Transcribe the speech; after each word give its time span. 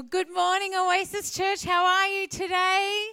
Well, 0.00 0.08
good 0.08 0.32
morning, 0.32 0.72
Oasis 0.74 1.30
Church. 1.30 1.62
How 1.62 1.84
are 1.84 2.08
you 2.08 2.26
today? 2.26 3.08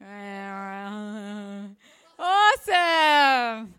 Awesome. 2.18 3.74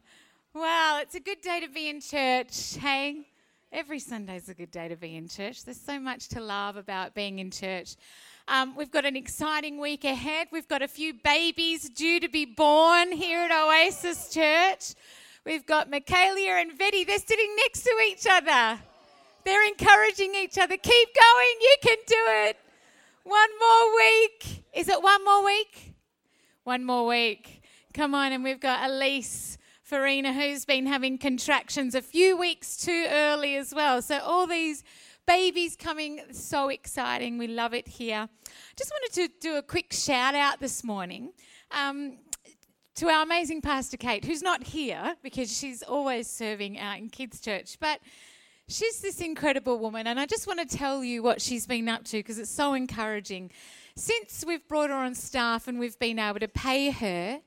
Well, 0.53 0.99
it's 1.01 1.15
a 1.15 1.19
good 1.19 1.41
day 1.41 1.61
to 1.61 1.67
be 1.67 1.89
in 1.89 1.99
church. 1.99 2.75
Hey, 2.75 3.25
every 3.71 3.97
Sunday's 3.97 4.49
a 4.49 4.53
good 4.53 4.69
day 4.69 4.87
to 4.87 4.95
be 4.95 5.15
in 5.15 5.27
church. 5.27 5.65
There's 5.65 5.81
so 5.81 5.99
much 5.99 6.27
to 6.29 6.41
love 6.41 6.77
about 6.77 7.15
being 7.15 7.39
in 7.39 7.49
church. 7.49 7.95
Um, 8.47 8.75
we've 8.75 8.91
got 8.91 9.05
an 9.05 9.15
exciting 9.15 9.79
week 9.79 10.03
ahead. 10.03 10.49
We've 10.51 10.67
got 10.67 10.83
a 10.83 10.87
few 10.87 11.15
babies 11.15 11.89
due 11.89 12.19
to 12.19 12.29
be 12.29 12.45
born 12.45 13.11
here 13.11 13.39
at 13.39 13.51
Oasis 13.51 14.29
Church. 14.31 14.93
We've 15.43 15.65
got 15.65 15.89
Michaelia 15.89 16.61
and 16.61 16.77
Betty. 16.77 17.03
They're 17.03 17.17
sitting 17.17 17.55
next 17.55 17.81
to 17.81 17.95
each 18.07 18.27
other. 18.29 18.79
They're 19.47 19.65
encouraging 19.65 20.35
each 20.35 20.57
other. 20.57 20.75
Keep 20.75 21.09
going. 21.15 21.55
You 21.61 21.75
can 21.81 21.97
do 22.05 22.17
it. 22.49 22.57
One 23.23 23.49
more 23.57 23.95
week. 23.95 24.65
Is 24.75 24.89
it 24.89 25.01
one 25.01 25.23
more 25.23 25.45
week? 25.45 25.95
One 26.65 26.83
more 26.83 27.07
week. 27.07 27.61
Come 27.93 28.13
on. 28.13 28.33
And 28.33 28.43
we've 28.43 28.59
got 28.59 28.89
Elise 28.89 29.57
Farina, 29.83 30.33
who's 30.33 30.65
been 30.65 30.85
having 30.85 31.17
contractions 31.17 31.95
a 31.95 32.01
few 32.01 32.35
weeks 32.35 32.75
too 32.75 33.05
early 33.09 33.55
as 33.55 33.73
well. 33.73 34.01
So, 34.01 34.19
all 34.19 34.47
these 34.47 34.83
babies 35.25 35.77
coming, 35.77 36.23
so 36.33 36.67
exciting. 36.67 37.37
We 37.37 37.47
love 37.47 37.73
it 37.73 37.87
here. 37.87 38.27
Just 38.75 38.91
wanted 38.91 39.13
to 39.29 39.33
do 39.39 39.55
a 39.55 39.61
quick 39.61 39.93
shout 39.93 40.35
out 40.35 40.59
this 40.59 40.83
morning. 40.83 41.31
Um, 41.71 42.17
to 42.95 43.07
our 43.07 43.23
amazing 43.23 43.61
Pastor 43.61 43.95
Kate, 43.95 44.25
who's 44.25 44.41
not 44.41 44.61
here 44.61 45.15
because 45.23 45.57
she's 45.57 45.83
always 45.83 46.29
serving 46.29 46.77
out 46.77 46.97
in 46.97 47.07
kids' 47.07 47.39
church, 47.39 47.77
but 47.79 48.01
She's 48.69 48.99
this 48.99 49.21
incredible 49.21 49.79
woman, 49.79 50.07
and 50.07 50.19
I 50.19 50.25
just 50.25 50.45
want 50.45 50.59
to 50.59 50.77
tell 50.77 51.01
you 51.01 51.23
what 51.23 51.41
she's 51.41 51.65
been 51.65 51.87
up 51.87 52.03
to 52.03 52.17
because 52.17 52.37
it's 52.37 52.51
so 52.51 52.73
encouraging. 52.73 53.49
Since 53.95 54.43
we've 54.45 54.67
brought 54.67 54.89
her 54.89 54.95
on 54.97 55.15
staff 55.15 55.69
and 55.69 55.79
we've 55.79 55.97
been 55.99 56.19
able 56.19 56.41
to 56.41 56.49
pay 56.49 56.89
her, 56.89 57.39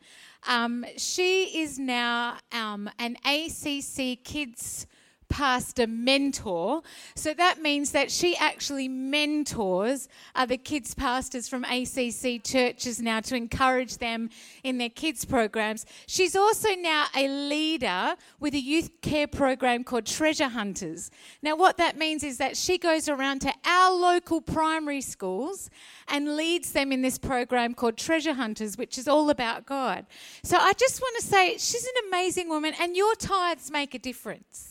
um, 0.48 0.86
she 0.96 1.60
is 1.60 1.78
now 1.78 2.38
um, 2.52 2.88
an 2.98 3.18
ACC 3.26 4.24
Kids 4.24 4.86
pastor 5.30 5.86
mentor. 5.86 6.82
So 7.14 7.32
that 7.32 7.62
means 7.62 7.92
that 7.92 8.10
she 8.10 8.36
actually 8.36 8.88
mentors 8.88 10.08
other 10.34 10.58
kids 10.58 10.92
pastors 10.92 11.48
from 11.48 11.64
ACC 11.64 12.44
churches 12.44 13.00
now 13.00 13.20
to 13.20 13.36
encourage 13.36 13.96
them 13.98 14.28
in 14.62 14.76
their 14.76 14.90
kids 14.90 15.24
programs. 15.24 15.86
She's 16.06 16.36
also 16.36 16.74
now 16.74 17.06
a 17.16 17.26
leader 17.28 18.16
with 18.40 18.54
a 18.54 18.58
youth 18.58 18.90
care 19.00 19.28
program 19.28 19.84
called 19.84 20.04
Treasure 20.04 20.48
Hunters. 20.48 21.10
Now, 21.42 21.56
what 21.56 21.78
that 21.78 21.96
means 21.96 22.22
is 22.24 22.36
that 22.38 22.56
she 22.56 22.76
goes 22.76 23.08
around 23.08 23.40
to 23.42 23.52
our 23.64 23.94
local 23.94 24.40
primary 24.40 25.00
schools 25.00 25.70
and 26.08 26.36
leads 26.36 26.72
them 26.72 26.92
in 26.92 27.02
this 27.02 27.18
program 27.18 27.72
called 27.74 27.96
Treasure 27.96 28.34
Hunters, 28.34 28.76
which 28.76 28.98
is 28.98 29.06
all 29.06 29.30
about 29.30 29.64
God. 29.64 30.06
So 30.42 30.56
I 30.56 30.72
just 30.72 31.00
want 31.00 31.16
to 31.20 31.24
say 31.24 31.52
she's 31.52 31.84
an 31.84 32.08
amazing 32.08 32.48
woman, 32.48 32.74
and 32.80 32.96
your 32.96 33.14
tithes 33.14 33.70
make 33.70 33.94
a 33.94 33.98
difference. 33.98 34.69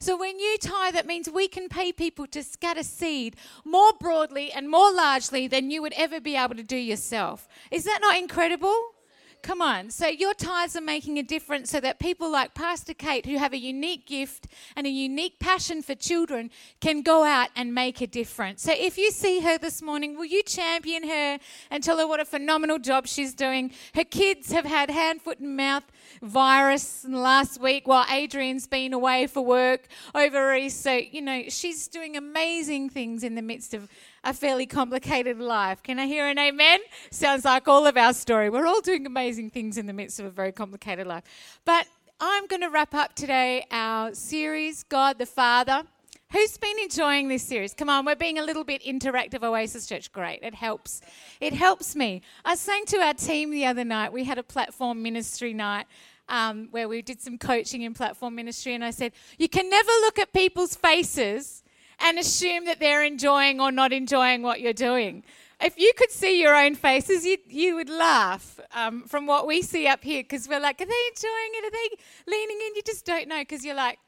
So 0.00 0.16
when 0.16 0.38
you 0.38 0.56
tithe, 0.58 0.94
that 0.94 1.06
means 1.06 1.28
we 1.28 1.48
can 1.48 1.68
pay 1.68 1.92
people 1.92 2.26
to 2.28 2.42
scatter 2.42 2.82
seed 2.82 3.36
more 3.64 3.92
broadly 3.98 4.52
and 4.52 4.68
more 4.68 4.92
largely 4.92 5.48
than 5.48 5.70
you 5.70 5.82
would 5.82 5.94
ever 5.94 6.20
be 6.20 6.36
able 6.36 6.54
to 6.54 6.62
do 6.62 6.76
yourself. 6.76 7.48
Is 7.70 7.84
that 7.84 8.00
not 8.00 8.16
incredible? 8.16 8.94
Come 9.42 9.62
on. 9.62 9.90
So 9.90 10.06
your 10.06 10.34
tithes 10.34 10.76
are 10.76 10.80
making 10.80 11.18
a 11.18 11.22
difference 11.22 11.70
so 11.70 11.80
that 11.80 11.98
people 11.98 12.30
like 12.30 12.54
Pastor 12.54 12.94
Kate, 12.94 13.24
who 13.24 13.38
have 13.38 13.52
a 13.52 13.58
unique 13.58 14.06
gift 14.06 14.46
and 14.76 14.86
a 14.86 14.90
unique 14.90 15.38
passion 15.38 15.82
for 15.82 15.94
children, 15.94 16.50
can 16.80 17.02
go 17.02 17.24
out 17.24 17.48
and 17.56 17.74
make 17.74 18.00
a 18.00 18.06
difference. 18.06 18.62
So 18.62 18.72
if 18.74 18.98
you 18.98 19.10
see 19.10 19.40
her 19.40 19.56
this 19.56 19.80
morning, 19.80 20.16
will 20.16 20.24
you 20.24 20.42
champion 20.42 21.08
her 21.08 21.38
and 21.70 21.82
tell 21.82 21.98
her 21.98 22.06
what 22.06 22.20
a 22.20 22.24
phenomenal 22.24 22.78
job 22.78 23.06
she's 23.06 23.32
doing? 23.32 23.72
Her 23.94 24.04
kids 24.04 24.52
have 24.52 24.64
had 24.64 24.90
hand, 24.90 25.22
foot, 25.22 25.38
and 25.38 25.56
mouth 25.56 25.84
virus 26.20 27.04
last 27.08 27.60
week 27.60 27.86
while 27.86 28.06
Adrian's 28.10 28.66
been 28.66 28.92
away 28.92 29.26
for 29.26 29.44
work 29.44 29.88
over 30.14 30.54
East. 30.54 30.82
So, 30.82 30.92
you 30.92 31.22
know, 31.22 31.44
she's 31.48 31.88
doing 31.88 32.16
amazing 32.16 32.90
things 32.90 33.22
in 33.22 33.34
the 33.34 33.42
midst 33.42 33.74
of 33.74 33.88
a 34.28 34.34
fairly 34.34 34.66
complicated 34.66 35.40
life. 35.40 35.82
Can 35.82 35.98
I 35.98 36.06
hear 36.06 36.26
an 36.26 36.38
amen? 36.38 36.80
Sounds 37.10 37.46
like 37.46 37.66
all 37.66 37.86
of 37.86 37.96
our 37.96 38.12
story. 38.12 38.50
We're 38.50 38.66
all 38.66 38.82
doing 38.82 39.06
amazing 39.06 39.48
things 39.48 39.78
in 39.78 39.86
the 39.86 39.94
midst 39.94 40.20
of 40.20 40.26
a 40.26 40.30
very 40.30 40.52
complicated 40.52 41.06
life. 41.06 41.24
But 41.64 41.86
I'm 42.20 42.46
going 42.46 42.60
to 42.60 42.68
wrap 42.68 42.92
up 42.92 43.14
today 43.14 43.64
our 43.70 44.12
series, 44.12 44.82
God 44.82 45.18
the 45.18 45.24
Father. 45.24 45.84
Who's 46.30 46.58
been 46.58 46.78
enjoying 46.78 47.28
this 47.28 47.42
series? 47.42 47.72
Come 47.72 47.88
on, 47.88 48.04
we're 48.04 48.16
being 48.16 48.38
a 48.38 48.44
little 48.44 48.64
bit 48.64 48.82
interactive, 48.82 49.42
Oasis 49.42 49.86
Church. 49.86 50.12
Great, 50.12 50.40
it 50.42 50.54
helps. 50.54 51.00
It 51.40 51.54
helps 51.54 51.96
me. 51.96 52.20
I 52.44 52.54
sang 52.54 52.84
to 52.88 52.98
our 52.98 53.14
team 53.14 53.50
the 53.50 53.64
other 53.64 53.84
night. 53.84 54.12
We 54.12 54.24
had 54.24 54.36
a 54.36 54.42
platform 54.42 55.02
ministry 55.02 55.54
night 55.54 55.86
um, 56.28 56.68
where 56.70 56.86
we 56.86 57.00
did 57.00 57.22
some 57.22 57.38
coaching 57.38 57.80
in 57.80 57.94
platform 57.94 58.34
ministry, 58.34 58.74
and 58.74 58.84
I 58.84 58.90
said, 58.90 59.12
You 59.38 59.48
can 59.48 59.70
never 59.70 59.90
look 60.02 60.18
at 60.18 60.34
people's 60.34 60.74
faces 60.74 61.62
and 62.00 62.18
assume 62.18 62.64
that 62.66 62.80
they're 62.80 63.04
enjoying 63.04 63.60
or 63.60 63.72
not 63.72 63.92
enjoying 63.92 64.42
what 64.42 64.60
you're 64.60 64.72
doing. 64.72 65.24
If 65.60 65.76
you 65.76 65.92
could 65.96 66.12
see 66.12 66.40
your 66.40 66.54
own 66.54 66.76
faces, 66.76 67.24
you, 67.26 67.36
you 67.48 67.74
would 67.74 67.90
laugh 67.90 68.60
um, 68.72 69.02
from 69.04 69.26
what 69.26 69.46
we 69.46 69.62
see 69.62 69.88
up 69.88 70.04
here 70.04 70.22
because 70.22 70.48
we're 70.48 70.60
like, 70.60 70.80
are 70.80 70.86
they 70.86 71.08
enjoying 71.08 71.50
it? 71.54 71.64
Are 71.64 71.70
they 71.70 72.30
leaning 72.30 72.58
in? 72.66 72.76
You 72.76 72.82
just 72.86 73.04
don't 73.04 73.26
know 73.26 73.40
because 73.40 73.64
you're 73.64 73.74
like. 73.74 73.98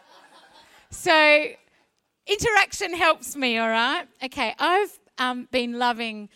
so, 0.90 1.46
interaction 2.26 2.94
helps 2.94 3.34
me, 3.34 3.58
all 3.58 3.68
right? 3.68 4.06
Okay, 4.22 4.54
I've 4.58 5.00
um, 5.18 5.48
been 5.50 5.78
loving 5.80 6.28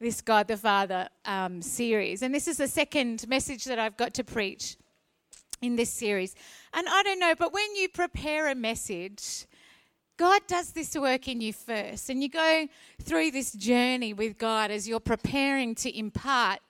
this 0.00 0.20
God 0.20 0.48
the 0.48 0.56
Father 0.56 1.08
um, 1.24 1.62
series, 1.62 2.22
and 2.22 2.34
this 2.34 2.48
is 2.48 2.56
the 2.56 2.68
second 2.68 3.28
message 3.28 3.64
that 3.66 3.78
I've 3.78 3.96
got 3.96 4.12
to 4.14 4.24
preach 4.24 4.76
in 5.62 5.76
this 5.76 5.90
series. 5.90 6.34
And 6.74 6.88
I 6.88 7.02
don't 7.04 7.20
know, 7.20 7.34
but 7.38 7.52
when 7.52 7.76
you 7.76 7.88
prepare 7.88 8.48
a 8.48 8.54
message, 8.56 9.46
God 10.16 10.42
does 10.46 10.72
this 10.72 10.96
work 10.96 11.28
in 11.28 11.40
you 11.40 11.52
first, 11.52 12.08
and 12.08 12.22
you 12.22 12.28
go 12.28 12.68
through 13.02 13.30
this 13.32 13.52
journey 13.52 14.14
with 14.14 14.38
God 14.38 14.70
as 14.70 14.88
you're 14.88 15.00
preparing 15.00 15.74
to 15.76 15.98
impart 15.98 16.60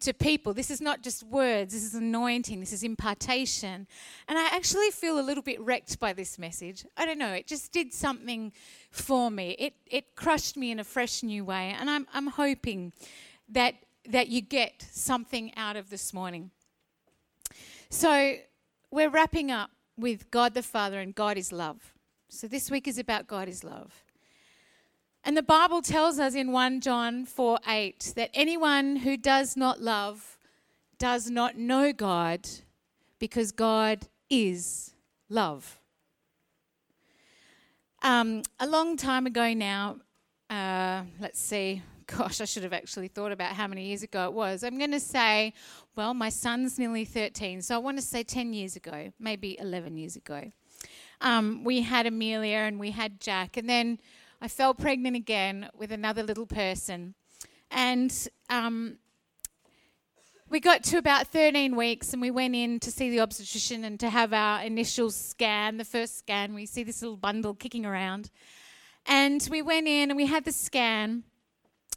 to 0.00 0.12
people. 0.12 0.52
This 0.52 0.70
is 0.70 0.80
not 0.80 1.02
just 1.02 1.22
words, 1.22 1.72
this 1.72 1.84
is 1.84 1.94
anointing, 1.94 2.60
this 2.60 2.72
is 2.72 2.82
impartation. 2.82 3.86
And 4.28 4.38
I 4.38 4.48
actually 4.52 4.90
feel 4.90 5.18
a 5.18 5.22
little 5.22 5.42
bit 5.42 5.60
wrecked 5.60 5.98
by 6.00 6.12
this 6.12 6.38
message. 6.38 6.84
I 6.96 7.06
don't 7.06 7.18
know, 7.18 7.32
it 7.32 7.46
just 7.46 7.72
did 7.72 7.94
something 7.94 8.52
for 8.90 9.30
me. 9.30 9.56
It, 9.58 9.74
it 9.86 10.14
crushed 10.14 10.56
me 10.56 10.70
in 10.70 10.78
a 10.78 10.84
fresh 10.84 11.22
new 11.22 11.44
way, 11.44 11.74
and 11.78 11.88
I'm, 11.88 12.06
I'm 12.12 12.26
hoping 12.26 12.92
that, 13.48 13.74
that 14.08 14.28
you 14.28 14.42
get 14.42 14.86
something 14.90 15.52
out 15.56 15.76
of 15.76 15.88
this 15.88 16.12
morning. 16.12 16.50
So, 17.88 18.36
we're 18.90 19.08
wrapping 19.08 19.50
up 19.50 19.70
with 19.96 20.30
God 20.30 20.52
the 20.52 20.62
Father 20.62 21.00
and 21.00 21.14
God 21.14 21.38
is 21.38 21.50
love. 21.50 21.94
So 22.34 22.48
this 22.48 22.70
week 22.70 22.88
is 22.88 22.98
about 22.98 23.26
God 23.26 23.46
is 23.46 23.62
love. 23.62 24.04
And 25.22 25.36
the 25.36 25.42
Bible 25.42 25.82
tells 25.82 26.18
us 26.18 26.34
in 26.34 26.50
1 26.50 26.80
John 26.80 27.26
4 27.26 27.58
8 27.68 28.14
that 28.16 28.30
anyone 28.32 28.96
who 28.96 29.18
does 29.18 29.54
not 29.54 29.82
love 29.82 30.38
does 30.98 31.28
not 31.28 31.58
know 31.58 31.92
God 31.92 32.48
because 33.18 33.52
God 33.52 34.08
is 34.30 34.94
love. 35.28 35.78
Um, 38.00 38.42
a 38.58 38.66
long 38.66 38.96
time 38.96 39.26
ago 39.26 39.52
now, 39.52 39.98
uh, 40.48 41.02
let's 41.20 41.38
see, 41.38 41.82
gosh, 42.06 42.40
I 42.40 42.46
should 42.46 42.62
have 42.62 42.72
actually 42.72 43.08
thought 43.08 43.30
about 43.30 43.52
how 43.52 43.66
many 43.66 43.88
years 43.88 44.02
ago 44.02 44.24
it 44.24 44.32
was. 44.32 44.64
I'm 44.64 44.78
going 44.78 44.92
to 44.92 45.00
say, 45.00 45.52
well, 45.96 46.14
my 46.14 46.30
son's 46.30 46.78
nearly 46.78 47.04
13, 47.04 47.60
so 47.60 47.74
I 47.74 47.78
want 47.78 47.98
to 47.98 48.02
say 48.02 48.22
10 48.22 48.54
years 48.54 48.74
ago, 48.74 49.12
maybe 49.20 49.58
11 49.60 49.98
years 49.98 50.16
ago 50.16 50.50
um, 51.22 51.64
we 51.64 51.82
had 51.82 52.06
Amelia 52.06 52.58
and 52.58 52.78
we 52.78 52.90
had 52.90 53.20
Jack. 53.20 53.56
And 53.56 53.68
then 53.68 53.98
I 54.40 54.48
fell 54.48 54.74
pregnant 54.74 55.16
again 55.16 55.70
with 55.74 55.92
another 55.92 56.22
little 56.22 56.46
person. 56.46 57.14
And 57.70 58.12
um, 58.50 58.98
we 60.50 60.60
got 60.60 60.84
to 60.84 60.98
about 60.98 61.28
13 61.28 61.76
weeks 61.76 62.12
and 62.12 62.20
we 62.20 62.30
went 62.30 62.54
in 62.54 62.80
to 62.80 62.90
see 62.90 63.08
the 63.08 63.20
obstetrician 63.20 63.84
and 63.84 63.98
to 64.00 64.10
have 64.10 64.32
our 64.32 64.62
initial 64.62 65.10
scan, 65.10 65.78
the 65.78 65.84
first 65.84 66.18
scan. 66.18 66.54
We 66.54 66.66
see 66.66 66.82
this 66.82 67.00
little 67.00 67.16
bundle 67.16 67.54
kicking 67.54 67.86
around. 67.86 68.30
And 69.06 69.46
we 69.50 69.62
went 69.62 69.88
in 69.88 70.10
and 70.10 70.16
we 70.16 70.26
had 70.26 70.44
the 70.44 70.52
scan. 70.52 71.22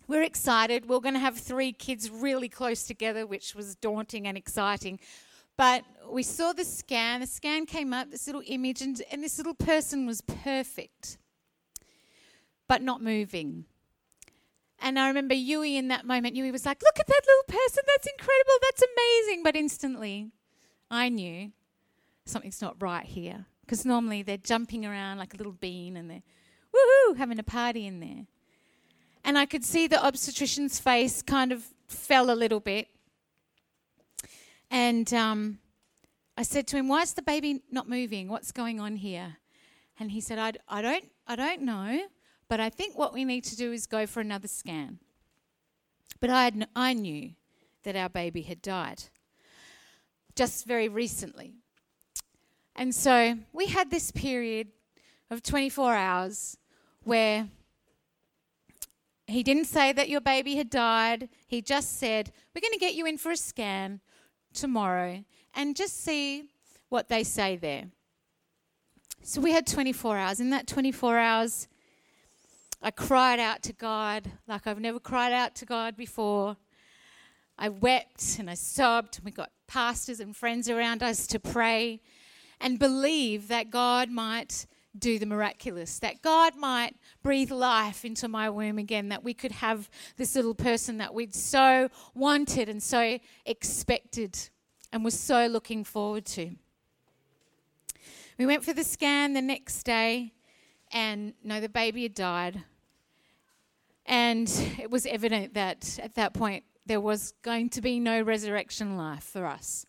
We're 0.07 0.23
excited. 0.23 0.87
We're 0.87 0.99
going 0.99 1.15
to 1.15 1.19
have 1.19 1.37
three 1.37 1.73
kids 1.73 2.11
really 2.11 2.47
close 2.47 2.83
together, 2.83 3.25
which 3.25 3.55
was 3.55 3.75
daunting 3.75 4.27
and 4.27 4.37
exciting. 4.37 4.99
But 5.57 5.83
we 6.09 6.23
saw 6.23 6.53
the 6.53 6.65
scan. 6.65 7.21
The 7.21 7.27
scan 7.27 7.65
came 7.65 7.93
up, 7.93 8.11
this 8.11 8.27
little 8.27 8.43
image, 8.45 8.81
and, 8.81 9.01
and 9.11 9.23
this 9.23 9.37
little 9.37 9.53
person 9.53 10.05
was 10.05 10.21
perfect, 10.21 11.17
but 12.67 12.81
not 12.81 13.01
moving. 13.01 13.65
And 14.79 14.99
I 14.99 15.07
remember 15.07 15.33
Yui 15.33 15.77
in 15.77 15.87
that 15.87 16.05
moment, 16.05 16.35
Yui 16.35 16.51
was 16.51 16.65
like, 16.65 16.81
Look 16.81 16.99
at 16.99 17.07
that 17.07 17.21
little 17.25 17.61
person. 17.63 17.83
That's 17.87 18.07
incredible. 18.07 18.53
That's 18.61 18.83
amazing. 18.83 19.43
But 19.43 19.55
instantly, 19.55 20.31
I 20.91 21.09
knew 21.09 21.51
something's 22.25 22.61
not 22.61 22.81
right 22.81 23.05
here. 23.05 23.45
Because 23.61 23.85
normally 23.85 24.21
they're 24.21 24.37
jumping 24.37 24.85
around 24.85 25.17
like 25.17 25.33
a 25.33 25.37
little 25.37 25.53
bean 25.53 25.97
and 25.97 26.09
they're 26.09 26.23
woohoo, 26.73 27.17
having 27.17 27.39
a 27.39 27.43
party 27.43 27.87
in 27.87 27.99
there. 27.99 28.25
And 29.23 29.39
I 29.39 29.47
could 29.47 29.65
see 29.65 29.87
the 29.87 29.95
obstetrician's 30.05 30.77
face 30.79 31.23
kind 31.23 31.51
of 31.51 31.65
fell 31.87 32.29
a 32.29 32.35
little 32.35 32.59
bit. 32.59 32.89
And 34.69 35.11
um, 35.13 35.57
I 36.37 36.43
said 36.43 36.67
to 36.67 36.77
him, 36.77 36.87
Why 36.87 37.01
is 37.01 37.13
the 37.13 37.21
baby 37.21 37.61
not 37.71 37.89
moving? 37.89 38.27
What's 38.27 38.51
going 38.51 38.79
on 38.79 38.97
here? 38.97 39.37
And 39.99 40.11
he 40.11 40.19
said, 40.19 40.39
I, 40.39 40.53
I, 40.67 40.81
don't, 40.81 41.05
I 41.27 41.35
don't 41.35 41.61
know, 41.61 42.01
but 42.49 42.59
I 42.59 42.69
think 42.69 42.97
what 42.97 43.13
we 43.13 43.23
need 43.23 43.45
to 43.45 43.55
do 43.55 43.71
is 43.71 43.87
go 43.87 44.05
for 44.05 44.19
another 44.19 44.47
scan. 44.47 44.99
But 46.19 46.29
I, 46.29 46.43
had, 46.43 46.67
I 46.75 46.93
knew 46.93 47.31
that 47.83 47.95
our 47.95 48.09
baby 48.09 48.41
had 48.41 48.61
died 48.61 49.03
just 50.35 50.65
very 50.65 50.89
recently. 50.89 51.53
And 52.75 52.93
so 52.93 53.37
we 53.53 53.67
had 53.67 53.89
this 53.89 54.11
period 54.11 54.67
of 55.31 55.41
24 55.41 55.95
hours 55.95 56.57
where 57.03 57.47
he 59.27 59.43
didn't 59.43 59.65
say 59.65 59.93
that 59.93 60.09
your 60.09 60.21
baby 60.21 60.55
had 60.55 60.69
died. 60.69 61.29
He 61.47 61.61
just 61.61 61.97
said, 61.97 62.31
We're 62.53 62.61
going 62.61 62.73
to 62.73 62.79
get 62.79 62.95
you 62.95 63.05
in 63.05 63.17
for 63.17 63.31
a 63.31 63.37
scan 63.37 64.01
tomorrow 64.53 65.23
and 65.55 65.75
just 65.75 66.03
see 66.03 66.49
what 66.89 67.09
they 67.09 67.23
say 67.23 67.55
there. 67.55 67.85
So 69.23 69.41
we 69.41 69.51
had 69.51 69.65
24 69.65 70.17
hours. 70.17 70.39
In 70.39 70.51
that 70.51 70.67
24 70.67 71.17
hours, 71.17 71.67
I 72.81 72.91
cried 72.91 73.39
out 73.39 73.63
to 73.63 73.73
God 73.73 74.31
like 74.47 74.67
I've 74.67 74.79
never 74.79 74.99
cried 74.99 75.33
out 75.33 75.55
to 75.55 75.65
God 75.65 75.97
before. 75.97 76.57
I 77.57 77.69
wept 77.69 78.37
and 78.37 78.49
I 78.49 78.53
sobbed. 78.53 79.21
We 79.23 79.31
got 79.31 79.49
pastors 79.67 80.19
and 80.19 80.35
friends 80.35 80.69
around 80.69 81.01
us 81.01 81.25
to 81.27 81.39
pray 81.39 82.01
and 82.59 82.77
believe 82.77 83.47
that 83.47 83.71
God 83.71 84.09
might 84.09 84.67
do 84.97 85.19
the 85.19 85.25
miraculous, 85.25 85.99
that 85.99 86.21
God 86.21 86.55
might 86.55 86.95
breathe 87.23 87.51
life 87.51 88.05
into 88.05 88.27
my 88.27 88.49
womb 88.49 88.77
again, 88.77 89.09
that 89.09 89.23
we 89.23 89.33
could 89.33 89.51
have 89.51 89.89
this 90.17 90.35
little 90.35 90.55
person 90.55 90.97
that 90.99 91.13
we'd 91.13 91.35
so 91.35 91.89
wanted 92.13 92.69
and 92.69 92.81
so 92.81 93.19
expected 93.45 94.49
and 94.91 95.03
was 95.03 95.17
so 95.19 95.47
looking 95.47 95.83
forward 95.83 96.25
to. 96.25 96.51
We 98.37 98.45
went 98.45 98.63
for 98.63 98.73
the 98.73 98.83
scan 98.83 99.33
the 99.33 99.41
next 99.41 99.83
day, 99.83 100.33
and 100.91 101.33
no, 101.43 101.61
the 101.61 101.69
baby 101.69 102.03
had 102.03 102.13
died. 102.13 102.63
And 104.05 104.49
it 104.79 104.91
was 104.91 105.05
evident 105.05 105.53
that 105.53 105.99
at 106.01 106.15
that 106.15 106.33
point 106.33 106.63
there 106.85 107.01
was 107.01 107.33
going 107.41 107.69
to 107.69 107.81
be 107.81 107.99
no 107.99 108.21
resurrection 108.21 108.97
life 108.97 109.23
for 109.23 109.45
us. 109.45 109.85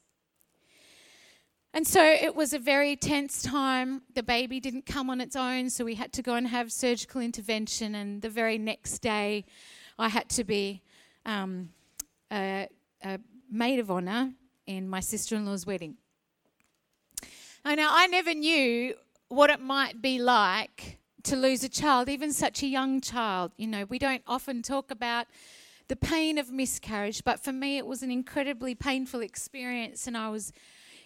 And 1.75 1.87
so 1.87 2.03
it 2.03 2.35
was 2.35 2.55
a 2.55 2.59
very 2.59 2.97
tense 2.97 3.43
time. 3.43 4.01
The 4.15 4.23
baby 4.23 4.61
didn't 4.61 4.87
come 4.87 5.11
on 5.11 5.21
its 5.21 5.37
own, 5.37 5.69
so 5.69 5.85
we 5.85 5.97
had 5.97 6.11
to 6.15 6.23
go 6.23 6.35
and 6.35 6.49
have 6.49 6.73
surgical 6.73 7.21
intervention. 7.21 7.95
And 7.95 8.23
the 8.23 8.31
very 8.31 8.57
next 8.57 9.01
day, 9.01 9.45
I 9.99 10.09
had 10.09 10.31
to 10.31 10.45
be 10.45 10.83
um, 11.27 11.69
a, 12.33 12.69
a 13.05 13.21
maid 13.51 13.79
of 13.79 13.91
honour 13.91 14.33
in 14.67 14.89
my 14.89 15.01
sister 15.01 15.37
in 15.37 15.47
law's 15.47 15.67
wedding. 15.67 15.97
Now, 17.65 17.89
I 17.91 18.07
never 18.07 18.33
knew 18.33 18.95
what 19.29 19.51
it 19.51 19.61
might 19.61 20.01
be 20.01 20.19
like 20.21 20.99
to 21.25 21.35
lose 21.35 21.65
a 21.65 21.69
child, 21.69 22.09
even 22.09 22.33
such 22.33 22.63
a 22.63 22.67
young 22.67 23.01
child. 23.01 23.53
You 23.57 23.67
know, 23.67 23.85
we 23.85 23.99
don't 23.99 24.23
often 24.27 24.63
talk 24.63 24.91
about 24.91 25.27
the 25.89 25.97
pain 25.97 26.39
of 26.39 26.53
miscarriage, 26.53 27.25
but 27.25 27.43
for 27.43 27.53
me, 27.53 27.77
it 27.77 27.87
was 27.87 28.03
an 28.03 28.11
incredibly 28.11 28.75
painful 28.75 29.21
experience, 29.21 30.07
and 30.07 30.17
I 30.17 30.29
was 30.31 30.53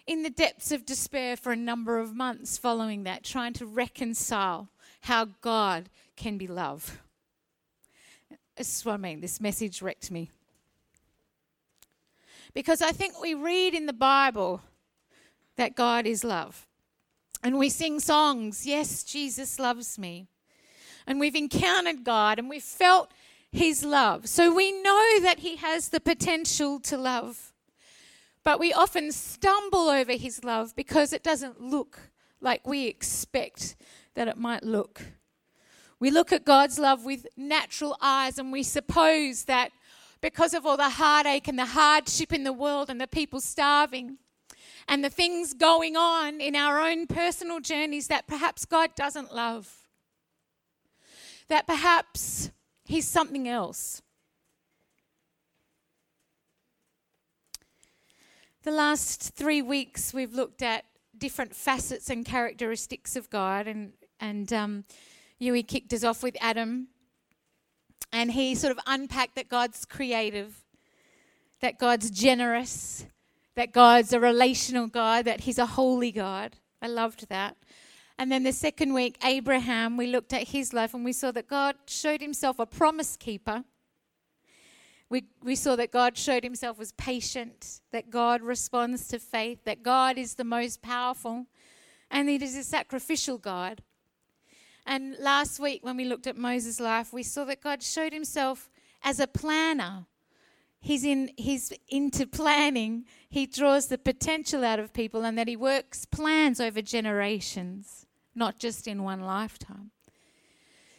in 0.05 0.23
the 0.23 0.29
depths 0.29 0.71
of 0.71 0.85
despair 0.85 1.35
for 1.35 1.51
a 1.51 1.55
number 1.55 1.99
of 1.99 2.15
months 2.15 2.57
following 2.57 3.03
that, 3.03 3.23
trying 3.23 3.53
to 3.53 3.65
reconcile 3.65 4.69
how 5.01 5.25
God 5.41 5.89
can 6.15 6.37
be 6.37 6.47
love. 6.47 7.01
This 8.55 8.77
is 8.77 8.85
what 8.85 8.93
I 8.93 8.97
mean. 8.97 9.21
This 9.21 9.41
message 9.41 9.81
wrecked 9.81 10.11
me. 10.11 10.29
Because 12.53 12.81
I 12.81 12.91
think 12.91 13.21
we 13.21 13.33
read 13.33 13.73
in 13.73 13.85
the 13.85 13.93
Bible 13.93 14.61
that 15.57 15.75
God 15.75 16.05
is 16.05 16.23
love. 16.23 16.67
And 17.43 17.57
we 17.57 17.69
sing 17.69 17.99
songs, 17.99 18.65
Yes, 18.65 19.03
Jesus 19.03 19.59
loves 19.59 19.97
me. 19.97 20.27
And 21.07 21.19
we've 21.19 21.35
encountered 21.35 22.03
God 22.03 22.39
and 22.39 22.49
we've 22.49 22.61
felt 22.61 23.11
his 23.51 23.83
love. 23.83 24.27
So 24.27 24.53
we 24.53 24.71
know 24.71 25.19
that 25.21 25.39
he 25.39 25.57
has 25.57 25.89
the 25.89 25.99
potential 25.99 26.79
to 26.81 26.97
love. 26.97 27.53
But 28.43 28.59
we 28.59 28.73
often 28.73 29.11
stumble 29.11 29.89
over 29.89 30.13
his 30.13 30.43
love 30.43 30.75
because 30.75 31.13
it 31.13 31.23
doesn't 31.23 31.61
look 31.61 31.99
like 32.39 32.65
we 32.65 32.87
expect 32.87 33.75
that 34.15 34.27
it 34.27 34.37
might 34.37 34.63
look. 34.63 35.01
We 35.99 36.09
look 36.09 36.31
at 36.31 36.45
God's 36.45 36.79
love 36.79 37.05
with 37.05 37.27
natural 37.37 37.95
eyes 38.01 38.39
and 38.39 38.51
we 38.51 38.63
suppose 38.63 39.43
that 39.43 39.71
because 40.21 40.53
of 40.53 40.65
all 40.65 40.77
the 40.77 40.89
heartache 40.89 41.47
and 41.47 41.57
the 41.57 41.65
hardship 41.65 42.31
in 42.31 42.43
the 42.43 42.53
world 42.53 42.89
and 42.89 43.01
the 43.01 43.07
people 43.07 43.41
starving 43.41 44.17
and 44.87 45.03
the 45.03 45.09
things 45.09 45.53
going 45.53 45.95
on 45.95 46.39
in 46.39 46.55
our 46.55 46.79
own 46.79 47.07
personal 47.07 47.59
journeys, 47.59 48.07
that 48.07 48.27
perhaps 48.27 48.65
God 48.65 48.95
doesn't 48.95 49.33
love. 49.33 49.87
That 51.49 51.67
perhaps 51.67 52.51
He's 52.85 53.07
something 53.07 53.47
else. 53.47 54.01
The 58.63 58.71
last 58.71 59.33
three 59.33 59.61
weeks, 59.61 60.13
we've 60.13 60.33
looked 60.33 60.61
at 60.61 60.85
different 61.17 61.55
facets 61.55 62.09
and 62.09 62.25
characteristics 62.25 63.15
of 63.15 63.29
God, 63.29 63.67
and 63.67 63.93
and 64.19 64.51
um, 64.53 64.85
Yui 65.39 65.63
kicked 65.63 65.93
us 65.93 66.03
off 66.03 66.21
with 66.21 66.37
Adam, 66.39 66.87
and 68.11 68.31
he 68.31 68.55
sort 68.55 68.71
of 68.71 68.79
unpacked 68.85 69.35
that 69.35 69.49
God's 69.49 69.85
creative, 69.85 70.63
that 71.61 71.79
God's 71.79 72.09
generous, 72.09 73.05
that 73.55 73.71
God's 73.71 74.13
a 74.13 74.19
relational 74.19 74.87
God, 74.87 75.25
that 75.25 75.41
He's 75.41 75.57
a 75.57 75.65
holy 75.65 76.11
God. 76.11 76.55
I 76.81 76.87
loved 76.87 77.29
that. 77.29 77.57
And 78.17 78.31
then 78.31 78.43
the 78.43 78.53
second 78.53 78.93
week, 78.93 79.17
Abraham, 79.23 79.97
we 79.97 80.07
looked 80.07 80.33
at 80.33 80.49
his 80.49 80.73
life 80.73 80.93
and 80.93 81.03
we 81.03 81.13
saw 81.13 81.31
that 81.31 81.47
God 81.47 81.75
showed 81.87 82.21
himself 82.21 82.59
a 82.59 82.65
promise 82.67 83.17
keeper. 83.17 83.63
We, 85.09 85.25
we 85.43 85.55
saw 85.55 85.75
that 85.75 85.91
God 85.91 86.17
showed 86.17 86.43
himself 86.43 86.79
as 86.79 86.91
patient, 86.93 87.81
that 87.91 88.11
God 88.11 88.41
responds 88.41 89.07
to 89.07 89.19
faith, 89.19 89.63
that 89.65 89.83
God 89.83 90.17
is 90.17 90.35
the 90.35 90.43
most 90.43 90.81
powerful, 90.81 91.47
and 92.09 92.27
that 92.27 92.41
he 92.41 92.43
is 92.43 92.55
a 92.55 92.63
sacrificial 92.63 93.37
God. 93.37 93.81
And 94.85 95.15
last 95.19 95.59
week, 95.59 95.83
when 95.83 95.97
we 95.97 96.05
looked 96.05 96.27
at 96.27 96.37
Moses' 96.37 96.79
life, 96.79 97.13
we 97.13 97.23
saw 97.23 97.43
that 97.45 97.61
God 97.61 97.83
showed 97.83 98.13
himself 98.13 98.69
as 99.03 99.19
a 99.19 99.27
planner. 99.27 100.05
He's, 100.79 101.03
in, 101.03 101.29
he's 101.37 101.71
into 101.89 102.25
planning. 102.25 103.05
He 103.29 103.45
draws 103.45 103.87
the 103.87 103.97
potential 103.97 104.63
out 104.63 104.79
of 104.79 104.93
people 104.93 105.23
and 105.23 105.37
that 105.37 105.47
he 105.47 105.55
works 105.55 106.05
plans 106.05 106.59
over 106.59 106.81
generations 106.81 108.07
not 108.35 108.59
just 108.59 108.87
in 108.87 109.03
one 109.03 109.21
lifetime. 109.21 109.91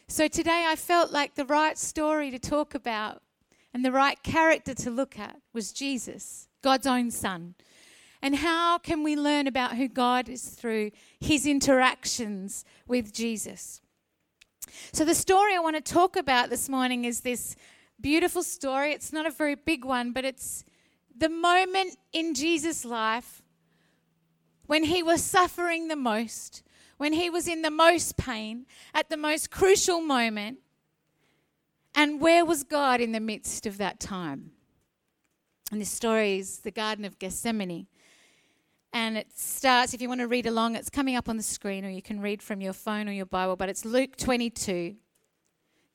So 0.08 0.28
today 0.28 0.66
I 0.68 0.76
felt 0.76 1.10
like 1.10 1.34
the 1.34 1.46
right 1.46 1.78
story 1.78 2.30
to 2.30 2.38
talk 2.38 2.74
about 2.74 3.22
and 3.72 3.84
the 3.84 3.92
right 3.92 4.22
character 4.22 4.74
to 4.74 4.90
look 4.90 5.18
at 5.18 5.40
was 5.52 5.72
Jesus, 5.72 6.48
God's 6.62 6.86
own 6.86 7.10
Son. 7.10 7.54
And 8.22 8.36
how 8.36 8.78
can 8.78 9.02
we 9.02 9.16
learn 9.16 9.48
about 9.48 9.76
who 9.76 9.88
God 9.88 10.28
is 10.28 10.48
through 10.48 10.92
his 11.18 11.44
interactions 11.44 12.64
with 12.86 13.12
Jesus? 13.12 13.80
So, 14.92 15.04
the 15.04 15.14
story 15.14 15.56
I 15.56 15.58
want 15.58 15.74
to 15.76 15.92
talk 15.92 16.16
about 16.16 16.48
this 16.48 16.68
morning 16.68 17.04
is 17.04 17.20
this 17.20 17.56
beautiful 18.00 18.44
story. 18.44 18.92
It's 18.92 19.12
not 19.12 19.26
a 19.26 19.30
very 19.30 19.56
big 19.56 19.84
one, 19.84 20.12
but 20.12 20.24
it's 20.24 20.64
the 21.16 21.28
moment 21.28 21.96
in 22.12 22.34
Jesus' 22.34 22.84
life 22.84 23.42
when 24.66 24.84
he 24.84 25.02
was 25.02 25.22
suffering 25.22 25.88
the 25.88 25.96
most, 25.96 26.62
when 26.98 27.12
he 27.12 27.28
was 27.28 27.48
in 27.48 27.62
the 27.62 27.70
most 27.70 28.16
pain, 28.16 28.66
at 28.94 29.10
the 29.10 29.16
most 29.16 29.50
crucial 29.50 30.00
moment. 30.00 30.58
And 31.94 32.20
where 32.20 32.44
was 32.44 32.62
God 32.62 33.00
in 33.00 33.12
the 33.12 33.20
midst 33.20 33.66
of 33.66 33.78
that 33.78 34.00
time? 34.00 34.52
And 35.70 35.80
this 35.80 35.90
story 35.90 36.38
is 36.38 36.60
the 36.60 36.70
Garden 36.70 37.04
of 37.04 37.18
Gethsemane. 37.18 37.86
And 38.92 39.16
it 39.16 39.28
starts, 39.34 39.94
if 39.94 40.02
you 40.02 40.08
want 40.08 40.20
to 40.20 40.28
read 40.28 40.46
along, 40.46 40.76
it's 40.76 40.90
coming 40.90 41.16
up 41.16 41.28
on 41.28 41.36
the 41.36 41.42
screen, 41.42 41.84
or 41.84 41.88
you 41.88 42.02
can 42.02 42.20
read 42.20 42.42
from 42.42 42.60
your 42.60 42.74
phone 42.74 43.08
or 43.08 43.12
your 43.12 43.26
Bible, 43.26 43.56
but 43.56 43.68
it's 43.68 43.84
Luke 43.84 44.16
22 44.16 44.96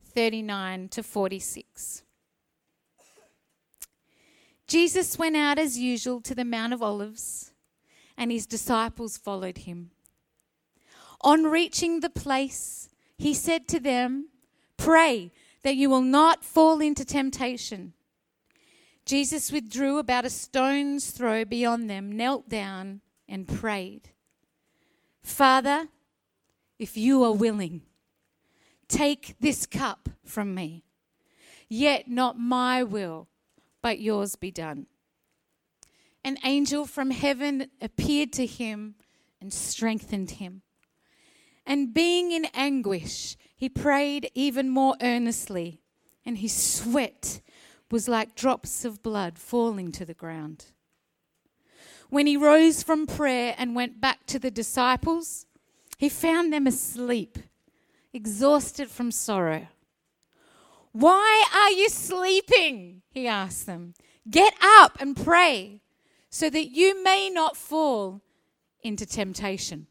39 0.04 0.89
to 0.89 1.04
46. 1.04 2.04
Jesus 4.68 5.20
went 5.20 5.38
out 5.38 5.60
as 5.60 5.77
usual 5.77 6.22
to 6.22 6.34
the 6.34 6.44
Mount 6.44 6.74
of 6.74 6.82
Olives, 6.82 7.54
and 8.18 8.32
his 8.32 8.48
disciples 8.48 9.16
followed 9.16 9.60
him. 9.60 9.92
On 11.22 11.44
reaching 11.44 12.00
the 12.00 12.10
place, 12.10 12.89
he 13.18 13.34
said 13.34 13.68
to 13.68 13.80
them, 13.80 14.30
Pray 14.75 15.32
that 15.63 15.75
you 15.75 15.89
will 15.89 16.01
not 16.01 16.44
fall 16.44 16.82
into 16.82 17.06
temptation. 17.06 17.94
Jesus 19.08 19.52
withdrew 19.52 19.98
about 19.98 20.26
a 20.26 20.30
stone's 20.30 21.12
throw 21.12 21.46
beyond 21.46 21.90
them, 21.90 22.12
knelt 22.12 22.50
down, 22.50 23.02
and 23.28 23.48
prayed, 23.48 24.10
Father, 25.24 25.88
if 26.78 26.96
you 26.96 27.24
are 27.24 27.34
willing, 27.34 27.82
Take 28.88 29.36
this 29.40 29.66
cup 29.66 30.10
from 30.24 30.56
me. 30.56 30.84
Yet 31.68 32.10
not 32.10 32.40
my 32.40 32.84
will, 32.84 33.28
but 33.82 34.00
yours 34.00 34.36
be 34.36 34.52
done. 34.52 34.88
An 36.24 36.38
angel 36.44 36.86
from 36.86 37.12
heaven 37.12 37.70
appeared 37.82 38.32
to 38.34 38.46
him 38.46 38.96
and 39.42 39.54
strengthened 39.54 40.32
him. 40.32 40.62
And 41.66 41.94
being 41.94 42.32
in 42.32 42.46
anguish, 42.54 43.36
he 43.56 43.68
prayed 43.68 44.32
even 44.34 44.70
more 44.70 44.96
earnestly, 45.02 45.82
and 46.26 46.38
his 46.38 46.54
sweat 46.54 47.42
was 47.91 48.08
like 48.08 48.36
drops 48.36 48.84
of 48.86 49.01
blood 49.01 49.38
falling 49.38 49.91
to 49.94 50.06
the 50.06 50.13
ground. 50.13 50.65
When 52.10 52.27
he 52.27 52.38
rose 52.38 52.84
from 52.84 53.08
prayer 53.08 53.56
and 53.58 53.75
went 53.75 54.00
back 54.00 54.25
to 54.27 54.39
the 54.39 54.51
disciples, 54.51 55.46
he 55.98 56.10
found 56.10 56.53
them 56.53 56.67
asleep, 56.67 57.38
exhausted 58.13 58.89
from 58.89 59.12
sorrow. 59.12 59.67
Why 60.91 61.46
are 61.53 61.72
you 61.72 61.89
sleeping? 61.89 63.01
He 63.12 63.27
asked 63.27 63.65
them. 63.65 63.94
Get 64.29 64.53
up 64.62 64.98
and 65.00 65.15
pray 65.15 65.82
so 66.29 66.50
that 66.50 66.70
you 66.70 67.03
may 67.03 67.29
not 67.29 67.58
fall 67.58 68.22
into 68.82 69.06
temptation. 69.06 69.88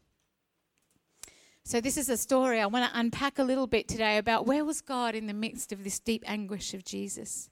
So, 1.63 1.81
this 1.81 1.97
is 1.97 2.07
a 2.07 2.15
story 2.15 2.61
I 2.61 2.65
want 2.67 2.89
to 2.89 2.99
unpack 2.99 3.39
a 3.39 3.43
little 3.43 3.67
bit 3.67 3.89
today 3.89 4.17
about 4.17 4.45
where 4.45 4.63
was 4.63 4.79
God 4.79 5.15
in 5.15 5.27
the 5.27 5.33
midst 5.33 5.73
of 5.73 5.83
this 5.83 5.99
deep 5.99 6.23
anguish 6.25 6.73
of 6.73 6.85
Jesus. 6.85 7.49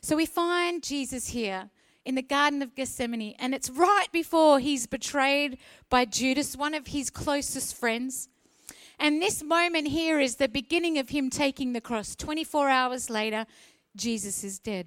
So, 0.00 0.16
we 0.16 0.26
find 0.26 0.82
Jesus 0.82 1.28
here 1.28 1.70
in 2.04 2.14
the 2.14 2.22
Garden 2.22 2.62
of 2.62 2.74
Gethsemane, 2.74 3.34
and 3.38 3.54
it's 3.54 3.68
right 3.68 4.06
before 4.12 4.60
he's 4.60 4.86
betrayed 4.86 5.58
by 5.90 6.04
Judas, 6.04 6.56
one 6.56 6.74
of 6.74 6.86
his 6.86 7.10
closest 7.10 7.74
friends. 7.76 8.28
And 8.98 9.22
this 9.22 9.42
moment 9.42 9.88
here 9.88 10.18
is 10.18 10.36
the 10.36 10.48
beginning 10.48 10.98
of 10.98 11.10
him 11.10 11.30
taking 11.30 11.72
the 11.72 11.80
cross. 11.80 12.16
24 12.16 12.68
hours 12.68 13.10
later, 13.10 13.46
Jesus 13.94 14.42
is 14.42 14.58
dead. 14.58 14.86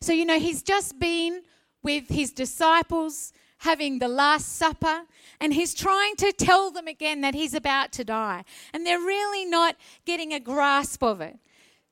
So, 0.00 0.12
you 0.12 0.24
know, 0.24 0.38
he's 0.38 0.62
just 0.62 0.98
been 0.98 1.42
with 1.82 2.08
his 2.08 2.32
disciples 2.32 3.32
having 3.58 3.98
the 3.98 4.08
Last 4.08 4.56
Supper, 4.56 5.02
and 5.40 5.52
he's 5.52 5.74
trying 5.74 6.14
to 6.16 6.32
tell 6.32 6.70
them 6.70 6.86
again 6.86 7.22
that 7.22 7.34
he's 7.34 7.54
about 7.54 7.92
to 7.92 8.04
die. 8.04 8.44
And 8.72 8.86
they're 8.86 9.00
really 9.00 9.44
not 9.44 9.76
getting 10.04 10.32
a 10.32 10.40
grasp 10.40 11.02
of 11.02 11.20
it. 11.20 11.38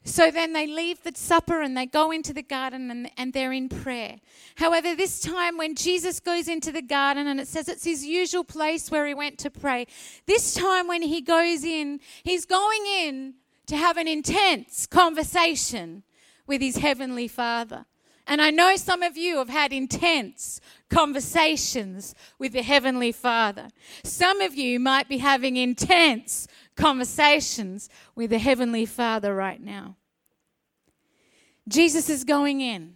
So 0.06 0.30
then 0.30 0.52
they 0.52 0.68
leave 0.68 1.02
the 1.02 1.10
supper 1.14 1.60
and 1.60 1.76
they 1.76 1.84
go 1.84 2.12
into 2.12 2.32
the 2.32 2.42
garden 2.42 2.92
and, 2.92 3.10
and 3.18 3.32
they're 3.32 3.52
in 3.52 3.68
prayer. 3.68 4.20
However, 4.54 4.94
this 4.94 5.20
time 5.20 5.58
when 5.58 5.75
Jesus 5.75 6.20
goes 6.20 6.46
into 6.46 6.70
the 6.70 6.80
garden 6.80 7.26
and 7.26 7.40
it 7.40 7.48
says 7.48 7.68
it's 7.68 7.84
his 7.84 8.04
usual 8.04 8.44
place 8.44 8.88
where 8.88 9.04
he 9.06 9.14
went 9.14 9.36
to 9.38 9.50
pray, 9.50 9.88
this 10.26 10.54
time 10.54 10.86
when 10.86 11.02
he 11.02 11.20
goes 11.20 11.64
in, 11.64 11.98
he's 12.22 12.46
going 12.46 12.86
in 12.86 13.34
to 13.66 13.76
have 13.76 13.96
an 13.96 14.06
intense 14.06 14.86
conversation 14.86 16.04
with 16.46 16.60
his 16.60 16.76
heavenly 16.76 17.26
Father. 17.26 17.84
And 18.28 18.40
I 18.40 18.50
know 18.50 18.76
some 18.76 19.02
of 19.02 19.16
you 19.16 19.38
have 19.38 19.48
had 19.48 19.72
intense 19.72 20.60
conversations 20.88 22.14
with 22.38 22.52
the 22.52 22.62
Heavenly 22.62 23.12
Father. 23.12 23.68
Some 24.02 24.40
of 24.40 24.54
you 24.54 24.80
might 24.80 25.08
be 25.08 25.18
having 25.18 25.56
intense 25.56 26.48
conversations 26.76 27.88
with 28.14 28.30
the 28.30 28.38
Heavenly 28.38 28.87
Father 28.87 29.35
right 29.35 29.61
now. 29.61 29.97
Jesus 31.68 32.09
is 32.09 32.25
going 32.25 32.61
in 32.61 32.95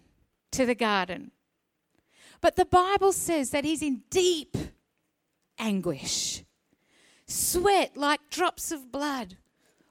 to 0.53 0.65
the 0.65 0.75
garden. 0.75 1.33
But 2.41 2.57
the 2.57 2.65
Bible 2.65 3.13
says 3.13 3.51
that 3.51 3.65
he's 3.65 3.83
in 3.83 4.03
deep 4.11 4.57
anguish, 5.59 6.45
sweat 7.27 7.97
like 7.97 8.31
drops 8.31 8.73
of 8.73 8.91
blood 8.91 9.37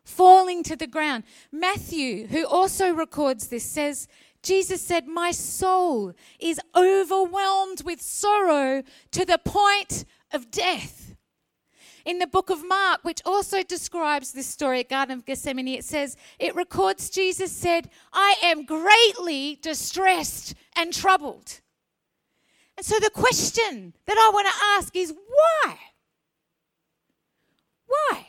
falling 0.04 0.64
to 0.64 0.76
the 0.76 0.88
ground. 0.88 1.24
Matthew, 1.52 2.28
who 2.28 2.46
also 2.48 2.92
records 2.92 3.48
this, 3.48 3.64
says, 3.64 4.08
Jesus 4.42 4.82
said, 4.82 5.08
My 5.08 5.32
soul 5.32 6.14
is 6.40 6.60
overwhelmed 6.76 7.84
with 7.84 8.02
sorrow 8.02 8.84
to 9.12 9.26
the 9.26 9.38
point 9.38 10.06
of 10.32 10.50
death. 10.50 11.09
In 12.06 12.20
the 12.20 12.28
book 12.28 12.50
of 12.50 12.68
Mark, 12.68 13.04
which 13.04 13.22
also 13.26 13.64
describes 13.64 14.32
this 14.32 14.48
story 14.48 14.80
at 14.80 14.90
Garden 14.90 15.20
of 15.20 15.26
Gethsemane, 15.26 15.68
it 15.68 15.84
says, 15.84 16.16
it 16.40 16.56
records 16.56 17.10
Jesus 17.10 17.52
said, 17.52 17.90
I 18.14 18.36
am 18.44 18.66
greatly 18.66 19.60
distressed 19.62 20.56
and 20.76 20.94
troubled. 20.94 21.62
And 22.78 22.86
so 22.86 22.98
the 23.00 23.10
question 23.10 23.94
that 24.06 24.18
I 24.18 24.32
want 24.34 24.48
to 24.48 24.66
ask 24.78 24.96
is 24.96 25.14
why? 25.14 25.78
Why? 27.88 28.26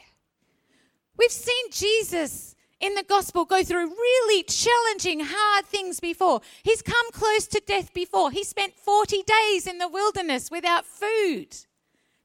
We've 1.17 1.31
seen 1.31 1.71
Jesus 1.71 2.57
in 2.81 2.95
the 2.95 3.05
gospel 3.05 3.45
go 3.45 3.62
through 3.62 3.89
really 3.91 4.43
challenging, 4.43 5.21
hard 5.23 5.67
things 5.67 6.00
before. 6.00 6.41
He's 6.62 6.83
come 6.83 7.12
close 7.12 7.47
to 7.49 7.62
death 7.65 7.93
before. 7.93 8.31
He 8.31 8.43
spent 8.43 8.75
40 8.75 9.23
days 9.23 9.67
in 9.67 9.79
the 9.79 9.89
wilderness 9.89 10.50
without 10.50 10.87
food, 10.87 11.55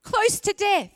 close 0.01 0.39
to 0.39 0.53
death. 0.53 0.94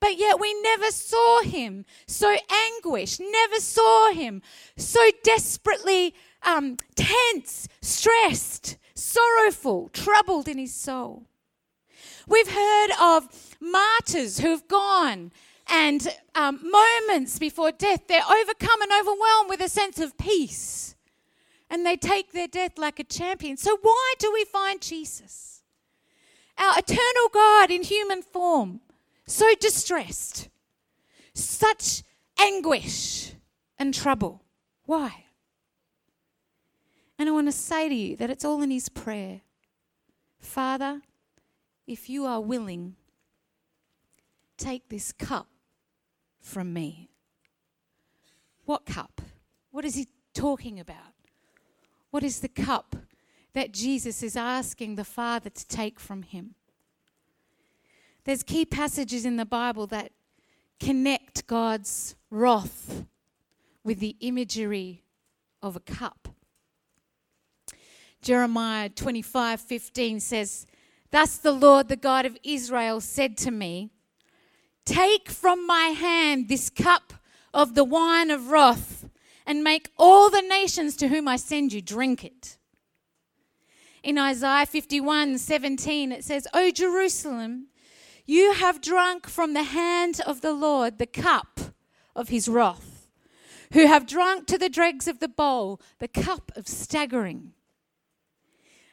But 0.00 0.18
yet 0.18 0.40
we 0.40 0.54
never 0.62 0.90
saw 0.90 1.42
him 1.42 1.84
so 2.06 2.36
anguished, 2.50 3.20
never 3.20 3.56
saw 3.56 4.12
him 4.12 4.42
so 4.76 5.10
desperately 5.22 6.14
um, 6.42 6.76
tense, 6.94 7.68
stressed, 7.80 8.76
sorrowful, 8.94 9.88
troubled 9.92 10.48
in 10.48 10.58
his 10.58 10.74
soul. 10.74 11.24
We've 12.28 12.50
heard 12.50 12.90
of 13.00 13.56
martyrs 13.60 14.40
who've 14.40 14.66
gone 14.68 15.32
and 15.68 16.06
um, 16.34 16.60
moments 16.62 17.38
before 17.38 17.72
death, 17.72 18.06
they're 18.06 18.22
overcome 18.22 18.82
and 18.82 18.92
overwhelmed 18.92 19.50
with 19.50 19.60
a 19.60 19.68
sense 19.68 19.98
of 19.98 20.16
peace. 20.16 20.94
And 21.68 21.84
they 21.84 21.96
take 21.96 22.32
their 22.32 22.46
death 22.46 22.78
like 22.78 23.00
a 23.00 23.04
champion. 23.04 23.56
So, 23.56 23.76
why 23.82 24.14
do 24.20 24.32
we 24.32 24.44
find 24.44 24.80
Jesus, 24.80 25.62
our 26.56 26.78
eternal 26.78 27.28
God 27.32 27.72
in 27.72 27.82
human 27.82 28.22
form, 28.22 28.80
so 29.26 29.54
distressed, 29.60 30.48
such 31.34 32.02
anguish 32.40 33.32
and 33.78 33.92
trouble. 33.92 34.42
Why? 34.84 35.24
And 37.18 37.28
I 37.28 37.32
want 37.32 37.48
to 37.48 37.52
say 37.52 37.88
to 37.88 37.94
you 37.94 38.16
that 38.16 38.30
it's 38.30 38.44
all 38.44 38.62
in 38.62 38.70
his 38.70 38.88
prayer. 38.88 39.40
Father, 40.38 41.00
if 41.86 42.08
you 42.08 42.24
are 42.26 42.40
willing, 42.40 42.96
take 44.56 44.88
this 44.88 45.12
cup 45.12 45.48
from 46.40 46.72
me. 46.72 47.08
What 48.64 48.84
cup? 48.86 49.22
What 49.70 49.84
is 49.84 49.94
he 49.94 50.08
talking 50.34 50.78
about? 50.78 51.14
What 52.10 52.22
is 52.22 52.40
the 52.40 52.48
cup 52.48 52.96
that 53.54 53.72
Jesus 53.72 54.22
is 54.22 54.36
asking 54.36 54.94
the 54.94 55.04
Father 55.04 55.50
to 55.50 55.68
take 55.68 55.98
from 55.98 56.22
him? 56.22 56.54
There's 58.26 58.42
key 58.42 58.64
passages 58.64 59.24
in 59.24 59.36
the 59.36 59.46
Bible 59.46 59.86
that 59.86 60.10
connect 60.80 61.46
God's 61.46 62.16
wrath 62.28 63.04
with 63.84 64.00
the 64.00 64.16
imagery 64.18 65.04
of 65.62 65.76
a 65.76 65.80
cup. 65.80 66.28
Jeremiah 68.20 68.88
25:15 68.88 70.18
says, 70.18 70.66
"Thus 71.12 71.36
the 71.36 71.52
Lord, 71.52 71.86
the 71.86 71.94
God 71.94 72.26
of 72.26 72.36
Israel, 72.42 73.00
said 73.00 73.38
to 73.38 73.52
me, 73.52 73.90
Take 74.84 75.30
from 75.30 75.64
my 75.64 75.90
hand 75.90 76.48
this 76.48 76.68
cup 76.68 77.14
of 77.54 77.76
the 77.76 77.84
wine 77.84 78.32
of 78.32 78.50
wrath, 78.50 79.08
and 79.46 79.62
make 79.62 79.92
all 79.96 80.30
the 80.30 80.42
nations 80.42 80.96
to 80.96 81.06
whom 81.06 81.28
I 81.28 81.36
send 81.36 81.72
you 81.72 81.80
drink 81.80 82.24
it." 82.24 82.58
In 84.02 84.18
Isaiah 84.18 84.66
51:17 84.66 86.10
it 86.10 86.24
says, 86.24 86.48
"O 86.52 86.72
Jerusalem, 86.72 87.68
you 88.26 88.52
have 88.52 88.80
drunk 88.80 89.28
from 89.28 89.54
the 89.54 89.62
hand 89.62 90.20
of 90.26 90.40
the 90.40 90.52
Lord 90.52 90.98
the 90.98 91.06
cup 91.06 91.60
of 92.14 92.28
his 92.28 92.48
wrath, 92.48 93.08
who 93.72 93.86
have 93.86 94.06
drunk 94.06 94.46
to 94.48 94.58
the 94.58 94.68
dregs 94.68 95.06
of 95.06 95.20
the 95.20 95.28
bowl 95.28 95.80
the 95.98 96.08
cup 96.08 96.50
of 96.56 96.66
staggering. 96.66 97.52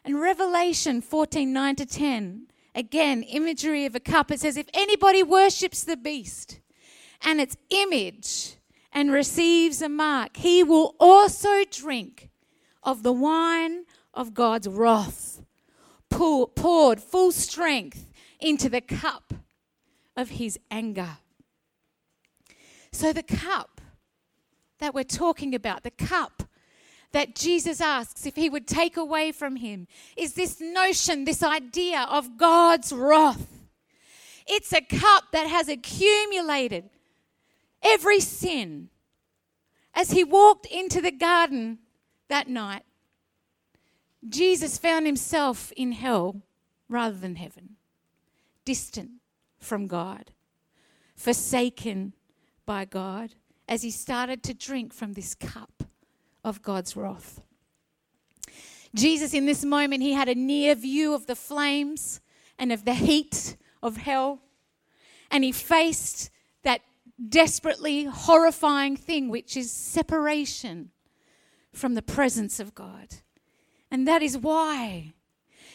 And 0.06 0.20
Revelation 0.20 1.02
14 1.02 1.52
9 1.52 1.76
to 1.78 1.86
10, 1.86 2.48
again, 2.76 3.24
imagery 3.24 3.86
of 3.86 3.96
a 3.96 4.00
cup. 4.00 4.32
It 4.32 4.40
says, 4.42 4.58
If 4.58 4.68
anybody 4.74 5.24
worships 5.24 5.84
the 5.84 5.98
beast 5.98 6.60
and 7.22 7.40
its 7.42 7.58
image 7.70 8.58
and 8.92 9.12
receives 9.12 9.82
a 9.82 9.90
mark, 9.90 10.38
he 10.38 10.64
will 10.64 10.96
also 11.00 11.64
drink 11.72 12.30
of 12.84 13.02
the 13.02 13.14
wine 13.14 13.86
of 14.14 14.34
God's 14.34 14.68
wrath, 14.68 15.42
poured 16.10 17.02
full 17.02 17.32
strength 17.32 18.13
into 18.44 18.70
the 18.70 18.82
cup 18.82 19.34
of 20.16 20.32
his 20.32 20.60
anger. 20.70 21.18
So, 22.92 23.12
the 23.14 23.24
cup 23.24 23.82
that 24.80 24.94
we're 24.94 25.04
talking 25.04 25.56
about, 25.56 25.84
the 25.84 25.92
cup 25.92 26.44
that 27.12 27.36
Jesus 27.36 27.80
asks 27.80 28.26
if 28.26 28.36
he 28.36 28.50
would 28.50 28.68
take 28.68 28.98
away 28.98 29.32
from 29.32 29.56
him, 29.56 29.88
is 30.18 30.34
this 30.34 30.60
notion, 30.60 31.26
this 31.26 31.42
idea 31.42 32.06
of 32.10 32.38
God's 32.38 32.92
wrath. 32.92 33.48
It's 34.46 34.74
a 34.74 34.82
cup 34.82 35.26
that 35.32 35.48
has 35.48 35.70
accumulated 35.70 36.90
every 37.82 38.20
sin 38.20 38.90
as 39.94 40.12
he 40.12 40.24
walked 40.24 40.66
into 40.66 41.02
the 41.02 41.12
garden 41.12 41.80
that 42.30 42.48
night, 42.48 42.84
Jesus 44.28 44.78
found 44.78 45.06
himself 45.06 45.72
in 45.76 45.92
hell 45.92 46.42
rather 46.90 47.16
than 47.16 47.36
heaven, 47.36 47.76
distant 48.66 49.12
from 49.60 49.88
God, 49.88 50.32
forsaken 51.16 52.14
by 52.66 52.86
God, 52.86 53.36
as 53.68 53.82
he 53.82 53.92
started 53.92 54.44
to 54.44 54.54
drink 54.54 54.94
from 54.94 55.14
this 55.14 55.34
cup 55.34 55.84
of 56.44 56.62
God's 56.62 56.96
wrath. 56.96 57.42
Jesus, 58.94 59.34
in 59.34 59.46
this 59.46 59.64
moment, 59.64 60.04
he 60.04 60.14
had 60.14 60.30
a 60.30 60.36
near 60.36 60.76
view 60.76 61.14
of 61.14 61.26
the 61.26 61.36
flames 61.36 62.22
and 62.60 62.72
of 62.72 62.86
the 62.86 62.94
heat 62.94 63.58
of 63.82 63.98
hell, 63.98 64.42
and 65.32 65.44
he 65.44 65.52
faced 65.52 66.30
that 66.64 66.82
desperately 67.30 68.06
horrifying 68.06 68.96
thing, 68.96 69.30
which 69.30 69.58
is 69.58 69.72
separation 69.72 70.92
from 71.72 71.96
the 71.96 72.02
presence 72.02 72.60
of 72.60 72.76
God. 72.76 73.16
And 73.90 74.08
that 74.08 74.22
is 74.22 74.38
why 74.38 75.14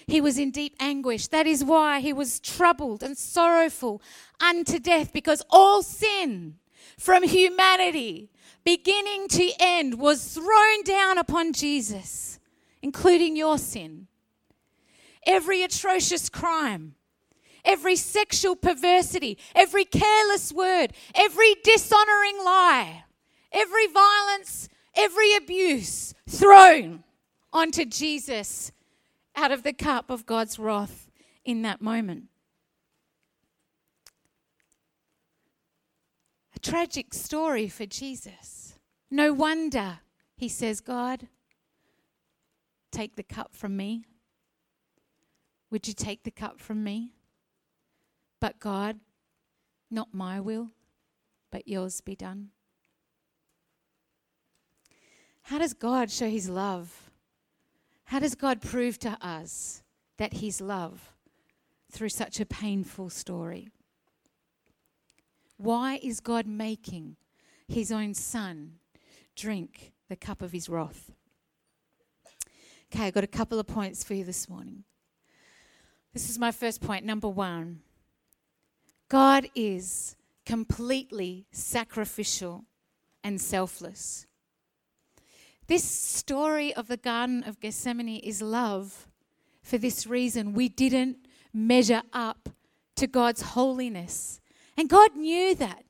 he 0.09 0.23
was 0.23 0.39
in 0.39 0.51
deep 0.51 0.75
anguish. 0.81 1.29
That 1.29 1.47
is 1.47 1.63
why 1.63 2.01
he 2.01 2.15
was 2.15 2.41
troubled 2.41 3.03
and 3.03 3.17
sorrowful 3.17 4.01
unto 4.41 4.79
death, 4.79 5.13
because 5.13 5.43
all 5.51 5.83
sin 5.83 6.55
from 6.97 7.23
humanity, 7.23 8.31
beginning 8.65 9.29
to 9.29 9.51
end, 9.61 10.01
was 10.01 10.35
thrown 10.35 10.83
down 10.83 11.19
upon 11.19 11.53
Jesus, 11.53 12.41
including 12.81 13.37
your 13.37 13.59
sin. 13.59 14.07
Every 15.27 15.63
atrocious 15.63 16.31
crime, 16.31 16.95
every 17.63 17.97
sexual 17.97 18.57
perversity, 18.57 19.37
every 19.55 19.85
careless 19.85 20.55
word, 20.55 20.95
every 21.15 21.55
dishonoring 21.63 22.39
lie, 22.43 23.05
every 23.53 23.87
violence, 23.89 24.71
every 24.95 25.37
abuse 25.37 26.15
thrown 26.27 27.05
onto 27.53 27.85
Jesus 27.85 28.73
out 29.39 29.53
of 29.53 29.63
the 29.63 29.73
cup 29.73 30.11
of 30.11 30.27
God's 30.27 30.59
wrath 30.59 31.09
in 31.45 31.63
that 31.63 31.81
moment. 31.81 32.25
A 36.57 36.59
tragic 36.59 37.15
story 37.15 37.69
for 37.69 37.87
Jesus. 37.87 38.75
No 39.13 39.33
wonder 39.33 40.01
he 40.37 40.49
says, 40.49 40.81
God, 40.81 41.29
take 42.91 43.15
the 43.15 43.23
cup 43.23 43.55
from 43.55 43.77
me. 43.77 44.05
Would 45.71 45.87
you 45.87 45.95
take 45.95 46.25
the 46.25 46.33
cup 46.33 46.61
from 46.61 46.83
me? 46.83 47.13
But 48.41 48.59
God, 48.59 48.99
not 49.89 50.09
my 50.13 50.41
will, 50.41 50.71
but 51.53 51.69
yours 51.69 52.01
be 52.01 52.17
done. 52.17 52.49
How 55.43 55.59
does 55.59 55.75
God 55.75 56.11
show 56.11 56.29
his 56.29 56.49
love? 56.49 57.08
How 58.09 58.19
does 58.19 58.35
God 58.35 58.63
prove 58.63 58.99
to 59.01 59.19
us 59.21 59.83
that 60.17 60.33
he's 60.33 60.63
love 60.63 61.13
through 61.93 62.09
such 62.09 62.41
a 62.41 62.47
painful 62.47 63.11
story? 63.11 63.69
Why 65.59 66.01
is 66.03 66.19
God 66.19 66.47
making 66.47 67.17
his 67.67 67.93
own 67.93 68.15
son 68.15 68.77
drink 69.37 69.93
the 70.09 70.17
cup 70.17 70.41
of 70.41 70.53
his 70.53 70.71
wrath? 70.71 71.13
Okay, 72.91 73.05
I've 73.05 73.13
got 73.13 73.25
a 73.25 73.27
couple 73.27 73.61
of 73.61 73.67
points 73.67 74.03
for 74.03 74.15
you 74.15 74.25
this 74.25 74.49
morning. 74.49 74.85
This 76.15 76.31
is 76.31 76.39
my 76.39 76.51
first 76.51 76.81
point. 76.81 77.05
Number 77.05 77.29
one 77.29 77.81
God 79.11 79.51
is 79.55 80.17
completely 80.47 81.45
sacrificial 81.53 82.65
and 83.23 83.39
selfless. 83.39 84.25
This 85.69 85.85
story 85.85 86.75
of 86.75 86.89
the 86.89 86.97
Garden 86.97 87.45
of 87.45 87.61
Gethsemane 87.61 88.21
is 88.21 88.41
love 88.41 89.07
for 89.63 89.77
this 89.77 90.07
reason. 90.07 90.55
We 90.55 90.71
didn't 90.71 91.19
measure 91.53 92.03
up 92.13 92.49
to 92.97 93.07
God's 93.07 93.43
holiness. 93.43 94.41
And 94.79 94.89
God 94.89 95.15
knew 95.15 95.55
that. 95.55 95.85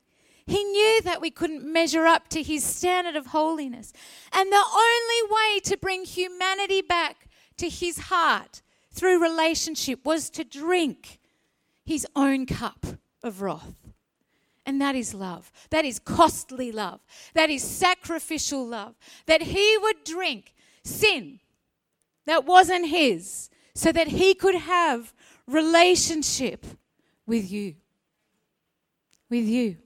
He 0.45 0.63
knew 0.63 1.01
that 1.03 1.21
we 1.21 1.31
couldn't 1.31 1.63
measure 1.63 2.05
up 2.05 2.27
to 2.29 2.43
his 2.43 2.63
standard 2.63 3.15
of 3.15 3.27
holiness. 3.27 3.93
And 4.33 4.51
the 4.51 4.55
only 4.55 5.31
way 5.31 5.59
to 5.61 5.77
bring 5.77 6.03
humanity 6.03 6.81
back 6.81 7.29
to 7.57 7.69
his 7.69 7.99
heart 7.99 8.61
through 8.91 9.21
relationship 9.21 10.03
was 10.05 10.29
to 10.31 10.43
drink 10.43 11.19
his 11.85 12.05
own 12.17 12.45
cup 12.45 12.85
of 13.23 13.41
wrath. 13.41 13.88
And 14.69 14.79
that 14.81 14.93
is 14.93 15.15
love. 15.15 15.51
That 15.71 15.83
is 15.83 15.97
costly 15.97 16.71
love. 16.71 16.99
That 17.33 17.49
is 17.49 17.63
sacrificial 17.63 18.67
love. 18.67 18.93
That 19.25 19.41
he 19.41 19.79
would 19.81 20.03
drink 20.03 20.53
sin 20.83 21.39
that 22.27 22.45
wasn't 22.45 22.85
his 22.85 23.49
so 23.73 23.91
that 23.91 24.09
he 24.09 24.35
could 24.35 24.53
have 24.53 25.11
relationship 25.47 26.67
with 27.25 27.51
you. 27.51 27.77
With 29.27 29.45
you. 29.45 29.77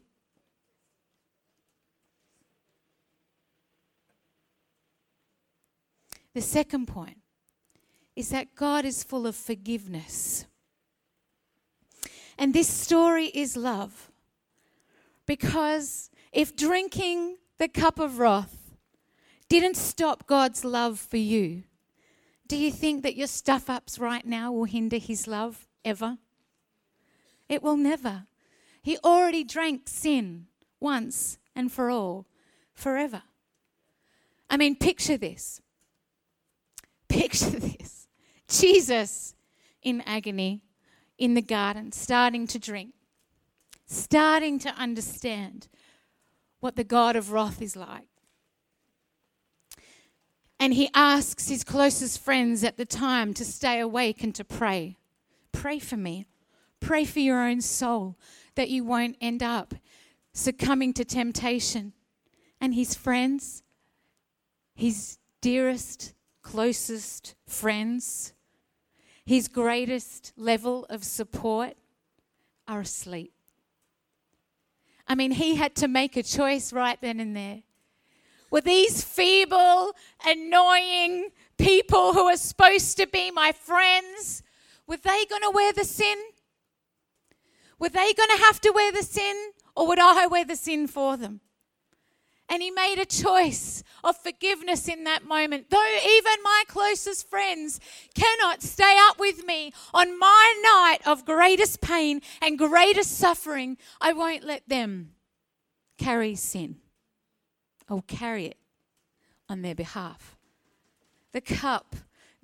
The 6.34 6.42
second 6.42 6.90
point 6.90 7.20
is 8.18 8.28
that 8.32 8.54
God 8.54 8.84
is 8.84 9.02
full 9.02 9.26
of 9.26 9.38
forgiveness. 9.38 10.46
And 12.38 12.54
this 12.54 12.68
story 12.68 13.28
is 13.28 13.56
love. 13.56 14.10
Because 15.26 16.10
if 16.32 16.56
drinking 16.56 17.38
the 17.58 17.68
cup 17.68 18.00
of 18.00 18.20
wrath 18.20 18.76
didn't 19.50 19.78
stop 19.78 20.28
God's 20.28 20.66
love 20.66 21.00
for 21.00 21.18
you, 21.18 21.64
do 22.48 22.58
you 22.58 22.72
think 22.72 23.04
that 23.04 23.16
your 23.16 23.28
stuff 23.28 23.70
ups 23.70 23.98
right 23.98 24.26
now 24.26 24.52
will 24.52 24.66
hinder 24.66 24.98
his 24.98 25.28
love 25.28 25.68
ever? 25.86 26.18
It 27.48 27.64
will 27.64 27.78
never. 27.78 28.26
He 28.82 28.98
already 29.04 29.44
drank 29.44 29.88
sin 29.88 30.48
once 30.80 31.38
and 31.56 31.72
for 31.72 31.90
all, 31.90 32.26
forever. 32.74 33.24
I 34.50 34.58
mean, 34.58 34.76
picture 34.76 35.18
this. 35.18 35.62
Picture 37.08 37.50
this. 37.60 38.08
Jesus 38.48 39.36
in 39.82 40.02
agony 40.02 40.62
in 41.18 41.34
the 41.34 41.42
garden, 41.42 41.92
starting 41.92 42.48
to 42.48 42.60
drink 42.60 42.94
starting 43.86 44.60
to 44.60 44.70
understand 44.70 45.68
what 46.60 46.76
the 46.76 46.84
God 46.84 47.16
of 47.16 47.32
wrath 47.32 47.62
is 47.62 47.76
like. 47.76 48.08
And 50.60 50.74
he 50.74 50.90
asks 50.94 51.50
his 51.50 51.64
closest 51.64 52.20
friends 52.20 52.64
at 52.64 52.78
the 52.78 52.86
time 52.86 53.34
to 53.34 53.44
stay 53.44 53.82
awake 53.82 54.24
and 54.24 54.34
to 54.36 54.46
pray. 54.46 54.98
Pray 55.52 55.78
for 55.78 55.98
me. 55.98 56.26
Pray 56.80 57.04
for 57.04 57.20
your 57.20 57.42
own 57.42 57.60
soul 57.60 58.18
that 58.56 58.70
you 58.70 58.84
won't 58.84 59.18
end 59.20 59.44
up 59.44 59.74
succumbing 60.32 60.94
to 60.94 61.04
temptation. 61.04 61.92
And 62.62 62.74
his 62.74 62.96
friends, 62.96 63.62
his 64.74 65.18
dearest, 65.42 66.14
closest 66.42 67.36
friends, 67.46 68.34
his 69.26 69.50
greatest 69.50 70.32
level 70.38 70.86
of 70.90 71.04
support 71.04 71.74
are 72.68 72.82
asleep. 72.82 73.33
I 75.08 75.16
mean, 75.16 75.32
he 75.32 75.56
had 75.56 75.76
to 75.76 75.88
make 75.88 76.16
a 76.18 76.24
choice 76.24 76.74
right 76.74 77.00
then 77.02 77.20
and 77.20 77.36
there. 77.36 77.64
Were 78.50 78.62
these 78.62 79.04
feeble, 79.04 79.94
annoying 80.26 81.30
people 81.58 82.14
who 82.14 82.26
are 82.26 82.38
supposed 82.38 82.98
to 82.98 83.08
be 83.08 83.32
my 83.32 83.52
friends, 83.52 84.44
were 84.88 84.98
they 84.98 85.26
going 85.30 85.42
to 85.42 85.52
wear 85.54 85.74
the 85.74 85.84
sin? 85.86 86.18
Were 87.80 87.90
they 87.90 88.14
going 88.14 88.30
to 88.36 88.44
have 88.44 88.62
to 88.62 88.72
wear 88.72 88.92
the 88.92 89.04
sin, 89.04 89.52
or 89.76 89.88
would 89.88 90.00
I 90.00 90.28
wear 90.28 90.46
the 90.46 90.56
sin 90.56 90.88
for 90.88 91.18
them? 91.18 91.42
And 92.50 92.62
he 92.62 92.72
made 92.72 93.00
a 93.00 93.06
choice 93.06 93.84
of 94.04 94.18
forgiveness 94.18 94.88
in 94.88 95.06
that 95.06 95.26
moment. 95.26 95.70
Though 95.70 95.98
even 96.06 96.34
my 96.44 96.64
closest 96.68 97.30
friends 97.30 97.80
cannot 98.14 98.62
stay 98.62 98.96
up 99.10 99.18
with 99.18 99.46
me 99.46 99.74
on 99.94 100.20
my 100.20 100.62
night 100.62 101.00
of 101.06 101.26
greatest 101.26 101.82
pain 101.82 102.22
and 102.42 102.58
greatest 102.58 103.18
suffering, 103.18 103.78
I 104.02 104.14
won't 104.14 104.44
let 104.44 104.68
them 104.68 105.12
carry 105.98 106.36
sin. 106.36 106.78
I'll 107.90 108.02
carry 108.02 108.46
it 108.46 108.58
on 109.50 109.62
their 109.62 109.76
behalf. 109.76 110.36
The 111.32 111.42
cup, 111.42 111.96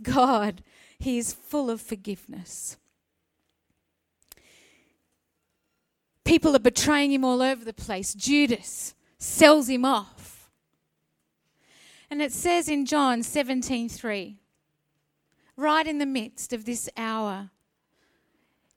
God, 0.02 0.64
He 0.98 1.18
is 1.18 1.34
full 1.34 1.70
of 1.70 1.82
forgiveness. 1.82 2.78
People 6.24 6.56
are 6.56 6.60
betraying 6.60 7.12
Him 7.12 7.26
all 7.26 7.42
over 7.42 7.66
the 7.66 7.74
place. 7.74 8.14
Judas 8.14 8.94
sells 9.20 9.70
him 9.70 9.86
off. 9.86 10.50
And 12.10 12.22
it 12.22 12.32
says 12.32 12.68
in 12.68 12.86
John 12.86 13.22
17:3, 13.22 14.38
right 15.56 15.86
in 15.86 16.00
the 16.00 16.06
midst 16.06 16.54
of 16.54 16.66
this 16.66 16.90
hour, 16.98 17.52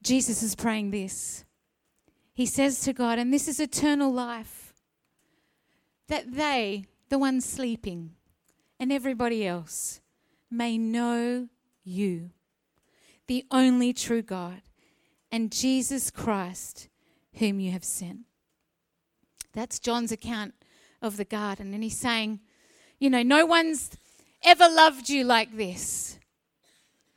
Jesus 0.03 0.43
is 0.43 0.55
praying 0.55 0.91
this. 0.91 1.45
He 2.35 2.45
says 2.45 2.81
to 2.81 2.93
God, 2.93 3.19
and 3.19 3.33
this 3.33 3.47
is 3.47 3.61
eternal 3.61 4.13
life, 4.13 4.75
that 6.09 6.33
they, 6.35 6.87
the 7.09 7.19
ones 7.19 7.45
sleeping, 7.45 8.17
and 8.81 8.93
everybody 8.93 9.47
else, 9.47 10.01
may 10.51 10.77
know 10.77 11.49
you, 11.85 12.31
the 13.27 13.45
only 13.51 13.93
true 13.93 14.23
God, 14.23 14.63
and 15.31 15.53
Jesus 15.53 16.11
Christ, 16.11 16.89
whom 17.35 17.61
you 17.61 17.71
have 17.71 17.85
sent. 17.85 18.21
That's 19.53 19.79
John's 19.79 20.13
account 20.13 20.55
of 21.01 21.17
the 21.17 21.25
garden. 21.25 21.75
And 21.75 21.83
he's 21.83 21.99
saying, 21.99 22.41
you 22.99 23.11
know, 23.11 23.23
no 23.23 23.45
one's 23.45 23.91
ever 24.45 24.69
loved 24.69 25.09
you 25.09 25.25
like 25.25 25.57
this. 25.57 26.19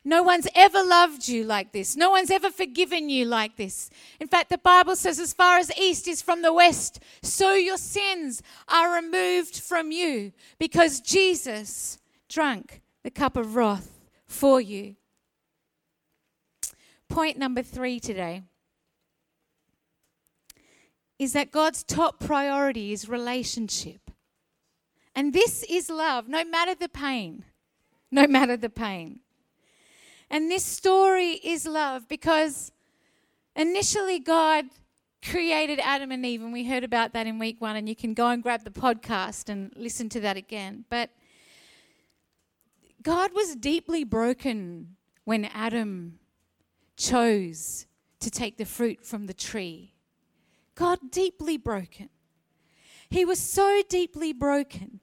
No 0.07 0.21
one's 0.21 0.47
ever 0.53 0.83
loved 0.83 1.27
you 1.27 1.43
like 1.43 1.71
this. 1.71 1.95
No 1.95 2.11
one's 2.11 2.29
ever 2.29 2.51
forgiven 2.51 3.09
you 3.09 3.25
like 3.25 3.55
this. 3.55 3.89
In 4.19 4.27
fact, 4.27 4.49
the 4.49 4.59
Bible 4.59 4.95
says, 4.95 5.19
as 5.19 5.33
far 5.33 5.57
as 5.57 5.75
east 5.79 6.07
is 6.07 6.21
from 6.21 6.43
the 6.43 6.53
west, 6.53 6.99
so 7.23 7.55
your 7.55 7.77
sins 7.77 8.43
are 8.67 8.93
removed 8.93 9.59
from 9.59 9.91
you 9.91 10.31
because 10.59 10.99
Jesus 10.99 11.97
drank 12.29 12.81
the 13.03 13.09
cup 13.09 13.35
of 13.35 13.55
wrath 13.55 13.99
for 14.27 14.61
you. 14.61 14.95
Point 17.09 17.39
number 17.39 17.63
three 17.63 17.99
today 17.99 18.43
is 21.17 21.33
that 21.33 21.51
God's 21.51 21.83
top 21.83 22.19
priority 22.19 22.91
is 22.91 23.07
relationship. 23.07 24.11
And 25.15 25.33
this 25.33 25.63
is 25.63 25.89
love, 25.89 26.27
no 26.27 26.43
matter 26.43 26.75
the 26.75 26.89
pain. 26.89 27.45
No 28.11 28.27
matter 28.27 28.57
the 28.57 28.69
pain. 28.69 29.21
And 30.29 30.51
this 30.51 30.63
story 30.63 31.33
is 31.43 31.65
love 31.65 32.07
because 32.07 32.71
initially 33.55 34.19
God 34.19 34.65
created 35.23 35.79
Adam 35.79 36.11
and 36.11 36.25
Eve, 36.25 36.41
and 36.41 36.53
we 36.53 36.65
heard 36.65 36.83
about 36.83 37.13
that 37.13 37.27
in 37.27 37.39
week 37.39 37.59
one, 37.59 37.75
and 37.75 37.89
you 37.89 37.95
can 37.95 38.13
go 38.13 38.27
and 38.27 38.43
grab 38.43 38.63
the 38.63 38.69
podcast 38.69 39.49
and 39.49 39.71
listen 39.75 40.09
to 40.09 40.19
that 40.19 40.37
again. 40.37 40.85
But 40.89 41.09
God 43.01 43.31
was 43.33 43.55
deeply 43.55 44.03
broken 44.03 44.95
when 45.23 45.45
Adam 45.45 46.19
chose 46.97 47.87
to 48.19 48.29
take 48.29 48.57
the 48.57 48.65
fruit 48.65 49.05
from 49.05 49.27
the 49.27 49.33
tree. 49.33 49.94
God 50.75 51.11
deeply 51.11 51.57
broken. 51.57 52.09
He 53.09 53.25
was 53.25 53.39
so 53.39 53.81
deeply 53.87 54.33
broken 54.33 54.99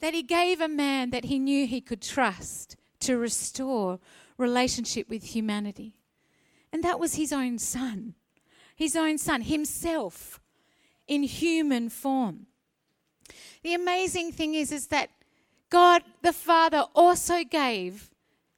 that 0.00 0.14
he 0.14 0.22
gave 0.22 0.60
a 0.60 0.68
man 0.68 1.10
that 1.10 1.24
he 1.24 1.38
knew 1.38 1.66
he 1.66 1.80
could 1.80 2.02
trust 2.02 2.76
to 3.00 3.16
restore 3.16 3.98
relationship 4.36 5.08
with 5.08 5.34
humanity. 5.34 5.94
And 6.72 6.82
that 6.84 7.00
was 7.00 7.14
his 7.14 7.32
own 7.32 7.58
son. 7.58 8.14
His 8.76 8.96
own 8.96 9.18
son, 9.18 9.42
himself, 9.42 10.40
in 11.06 11.22
human 11.24 11.88
form. 11.88 12.46
The 13.62 13.74
amazing 13.74 14.32
thing 14.32 14.54
is, 14.54 14.72
is 14.72 14.86
that 14.86 15.10
God 15.68 16.02
the 16.22 16.32
Father 16.32 16.84
also 16.94 17.44
gave 17.44 18.10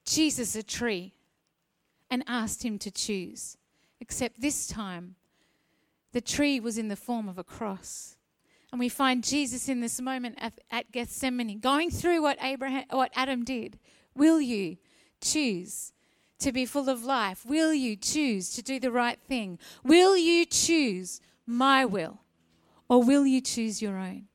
Jesus 0.04 0.54
a 0.54 0.62
tree 0.62 1.14
and 2.10 2.22
asked 2.26 2.62
him 2.62 2.78
to 2.78 2.90
choose. 2.90 3.56
Except 4.00 4.40
this 4.40 4.66
time, 4.66 5.16
the 6.12 6.20
tree 6.20 6.60
was 6.60 6.78
in 6.78 6.88
the 6.88 6.96
form 6.96 7.28
of 7.28 7.38
a 7.38 7.44
cross. 7.44 8.16
And 8.70 8.78
we 8.78 8.88
find 8.88 9.22
Jesus 9.22 9.68
in 9.68 9.80
this 9.80 10.00
moment 10.00 10.38
at, 10.70 10.92
Gethsemane 10.92 11.58
going 11.58 11.90
through 11.90 12.22
what 12.22 12.38
Abraham 12.42 12.84
what 12.90 13.12
Adam 13.14 13.44
did. 13.44 13.78
Will 14.14 14.40
you 14.40 14.78
choose 15.20 15.92
to 16.38 16.52
be 16.52 16.64
full 16.64 16.88
of 16.88 17.04
life? 17.04 17.44
Will 17.44 17.74
you 17.74 17.96
choose 17.96 18.50
to 18.54 18.62
do 18.62 18.80
the 18.80 18.90
right 18.90 19.18
thing? 19.20 19.58
Will 19.84 20.16
you 20.16 20.46
choose 20.46 21.20
my 21.46 21.84
will? 21.84 22.20
Or 22.88 23.02
will 23.02 23.26
you 23.26 23.40
choose 23.40 23.82
your 23.82 23.98
own? 23.98 24.28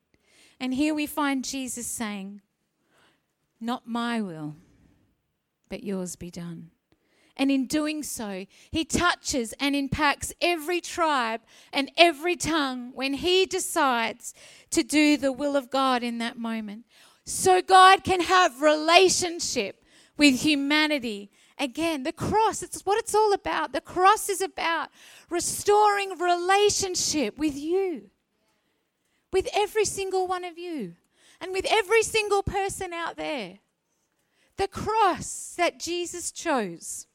And 0.60 0.74
here 0.74 0.94
we 0.94 1.06
find 1.06 1.44
Jesus 1.44 1.88
saying, 1.88 2.42
Not 3.60 3.88
my 3.88 4.22
will, 4.22 4.56
but 5.70 5.84
yours 5.84 6.16
be 6.16 6.32
done. 6.32 6.72
And 7.38 7.52
in 7.52 7.68
doing 7.68 8.02
so, 8.02 8.48
he 8.72 8.84
touches 8.84 9.54
and 9.60 9.76
impacts 9.76 10.34
every 10.42 10.82
tribe 10.82 11.42
and 11.72 11.92
every 11.96 12.36
tongue 12.36 12.92
when 12.96 13.14
he 13.14 13.46
decides 13.46 14.34
to 14.72 14.84
do 14.84 15.18
the 15.18 15.32
will 15.32 15.56
of 15.56 15.70
God 15.70 16.02
in 16.02 16.18
that 16.18 16.38
moment. 16.38 16.86
So 17.26 17.62
God 17.62 18.04
can 18.04 18.22
have 18.22 18.62
relationship 18.62 19.84
with 20.18 20.42
humanity. 20.42 21.30
Again, 21.60 22.04
the 22.04 22.12
cross, 22.12 22.64
it's 22.64 22.82
what 22.82 22.98
it's 22.98 23.14
all 23.14 23.34
about. 23.34 23.72
The 23.72 23.82
cross 23.82 24.30
is 24.30 24.42
about 24.42 24.90
restoring 25.30 26.18
relationship 26.18 27.38
with 27.38 27.56
you, 27.56 28.10
with 29.32 29.48
every 29.54 29.86
single 29.86 30.26
one 30.26 30.44
of 30.44 30.58
you, 30.58 30.96
and 31.40 31.52
with 31.52 31.66
every 31.70 32.02
single 32.02 32.42
person 32.42 32.94
out 32.94 33.18
there. 33.18 33.60
The 34.56 34.68
cross 34.68 35.54
that 35.58 35.80
Jesus 35.80 36.32
chose 36.32 37.07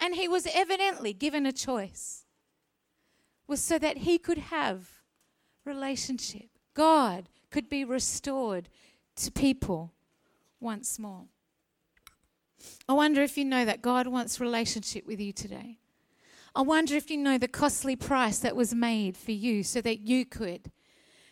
and 0.00 0.14
he 0.14 0.28
was 0.28 0.46
evidently 0.52 1.12
given 1.12 1.46
a 1.46 1.52
choice, 1.52 2.24
was 3.46 3.60
so 3.60 3.78
that 3.78 3.98
he 3.98 4.18
could 4.18 4.38
have 4.38 4.88
relationship. 5.64 6.48
God 6.74 7.28
could 7.50 7.68
be 7.68 7.84
restored 7.84 8.68
to 9.16 9.32
people 9.32 9.92
once 10.60 10.98
more. 10.98 11.24
I 12.88 12.92
wonder 12.92 13.22
if 13.22 13.36
you 13.36 13.44
know 13.44 13.64
that 13.64 13.82
God 13.82 14.06
wants 14.06 14.40
relationship 14.40 15.06
with 15.06 15.20
you 15.20 15.32
today. 15.32 15.78
I 16.54 16.62
wonder 16.62 16.94
if 16.96 17.10
you 17.10 17.16
know 17.16 17.38
the 17.38 17.48
costly 17.48 17.94
price 17.94 18.38
that 18.40 18.56
was 18.56 18.74
made 18.74 19.16
for 19.16 19.32
you 19.32 19.62
so 19.62 19.80
that 19.82 20.00
you 20.00 20.24
could 20.24 20.70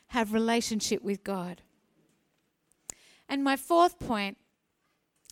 have 0.08 0.32
relationship 0.32 1.02
with 1.02 1.24
God. 1.24 1.62
And 3.28 3.42
my 3.42 3.56
fourth 3.56 3.98
point 3.98 4.38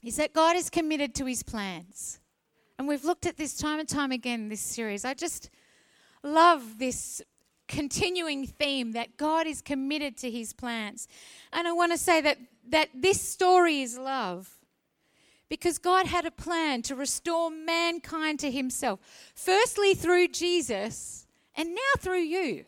is 0.02 0.16
that 0.16 0.32
God 0.32 0.56
is 0.56 0.68
committed 0.68 1.14
to 1.16 1.26
his 1.26 1.42
plans. 1.42 2.18
And 2.78 2.88
we've 2.88 3.04
looked 3.04 3.26
at 3.26 3.36
this 3.36 3.56
time 3.56 3.78
and 3.78 3.88
time 3.88 4.10
again 4.10 4.40
in 4.40 4.48
this 4.48 4.60
series. 4.60 5.04
I 5.04 5.14
just 5.14 5.50
love 6.22 6.78
this 6.78 7.22
continuing 7.68 8.46
theme 8.46 8.92
that 8.92 9.16
God 9.16 9.46
is 9.46 9.62
committed 9.62 10.16
to 10.18 10.30
his 10.30 10.52
plans. 10.52 11.08
And 11.52 11.66
I 11.68 11.72
want 11.72 11.92
to 11.92 11.98
say 11.98 12.20
that, 12.20 12.38
that 12.68 12.88
this 12.94 13.20
story 13.20 13.82
is 13.82 13.96
love. 13.96 14.50
Because 15.48 15.78
God 15.78 16.06
had 16.06 16.26
a 16.26 16.30
plan 16.30 16.82
to 16.82 16.94
restore 16.94 17.50
mankind 17.50 18.40
to 18.40 18.50
himself. 18.50 18.98
Firstly, 19.34 19.94
through 19.94 20.28
Jesus, 20.28 21.26
and 21.54 21.70
now 21.70 22.00
through 22.00 22.22
you. 22.22 22.64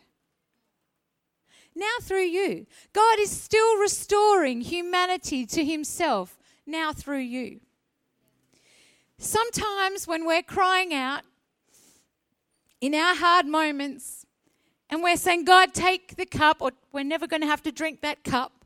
Now 1.74 1.86
through 2.00 2.24
you. 2.24 2.66
God 2.92 3.18
is 3.18 3.30
still 3.30 3.78
restoring 3.78 4.60
humanity 4.60 5.46
to 5.46 5.64
himself, 5.64 6.38
now 6.66 6.92
through 6.92 7.20
you. 7.20 7.60
Sometimes 9.18 10.06
when 10.06 10.26
we're 10.26 10.42
crying 10.42 10.92
out 10.92 11.22
in 12.80 12.94
our 12.94 13.14
hard 13.14 13.46
moments 13.46 14.26
and 14.90 15.02
we're 15.02 15.16
saying, 15.16 15.44
God, 15.44 15.72
take 15.72 16.16
the 16.16 16.26
cup, 16.26 16.58
or 16.60 16.72
we're 16.92 17.04
never 17.04 17.26
going 17.26 17.40
to 17.40 17.48
have 17.48 17.62
to 17.62 17.72
drink 17.72 18.02
that 18.02 18.24
cup, 18.24 18.64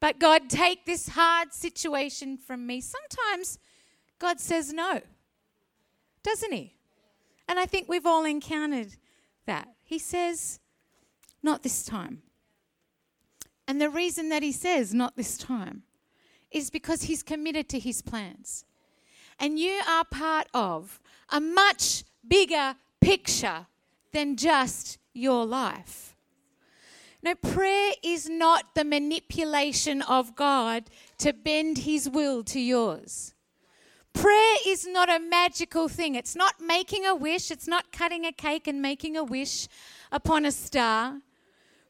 but 0.00 0.18
God, 0.18 0.48
take 0.48 0.86
this 0.86 1.10
hard 1.10 1.52
situation 1.52 2.36
from 2.36 2.66
me. 2.66 2.80
Sometimes 2.80 3.58
God 4.18 4.40
says 4.40 4.72
no, 4.72 5.02
doesn't 6.22 6.52
He? 6.52 6.74
And 7.48 7.58
I 7.58 7.66
think 7.66 7.88
we've 7.88 8.06
all 8.06 8.24
encountered 8.24 8.96
that. 9.46 9.68
He 9.84 9.98
says, 9.98 10.58
not 11.42 11.62
this 11.62 11.84
time. 11.84 12.22
And 13.68 13.80
the 13.80 13.90
reason 13.90 14.30
that 14.30 14.42
He 14.42 14.52
says, 14.52 14.92
not 14.92 15.16
this 15.16 15.38
time, 15.38 15.82
is 16.50 16.70
because 16.70 17.02
He's 17.02 17.22
committed 17.22 17.68
to 17.68 17.78
His 17.78 18.02
plans 18.02 18.64
and 19.38 19.58
you 19.58 19.80
are 19.88 20.04
part 20.04 20.48
of 20.54 21.00
a 21.30 21.40
much 21.40 22.04
bigger 22.26 22.76
picture 23.00 23.66
than 24.12 24.36
just 24.36 24.98
your 25.12 25.44
life. 25.44 26.16
No, 27.22 27.34
prayer 27.34 27.92
is 28.02 28.28
not 28.28 28.74
the 28.74 28.84
manipulation 28.84 30.02
of 30.02 30.36
God 30.36 30.84
to 31.18 31.32
bend 31.32 31.78
his 31.78 32.08
will 32.08 32.44
to 32.44 32.60
yours. 32.60 33.34
Prayer 34.12 34.56
is 34.66 34.86
not 34.86 35.10
a 35.10 35.18
magical 35.18 35.88
thing. 35.88 36.14
It's 36.14 36.34
not 36.34 36.60
making 36.60 37.04
a 37.04 37.14
wish. 37.14 37.50
It's 37.50 37.68
not 37.68 37.92
cutting 37.92 38.24
a 38.24 38.32
cake 38.32 38.66
and 38.66 38.80
making 38.80 39.16
a 39.16 39.24
wish 39.24 39.68
upon 40.10 40.46
a 40.46 40.52
star. 40.52 41.20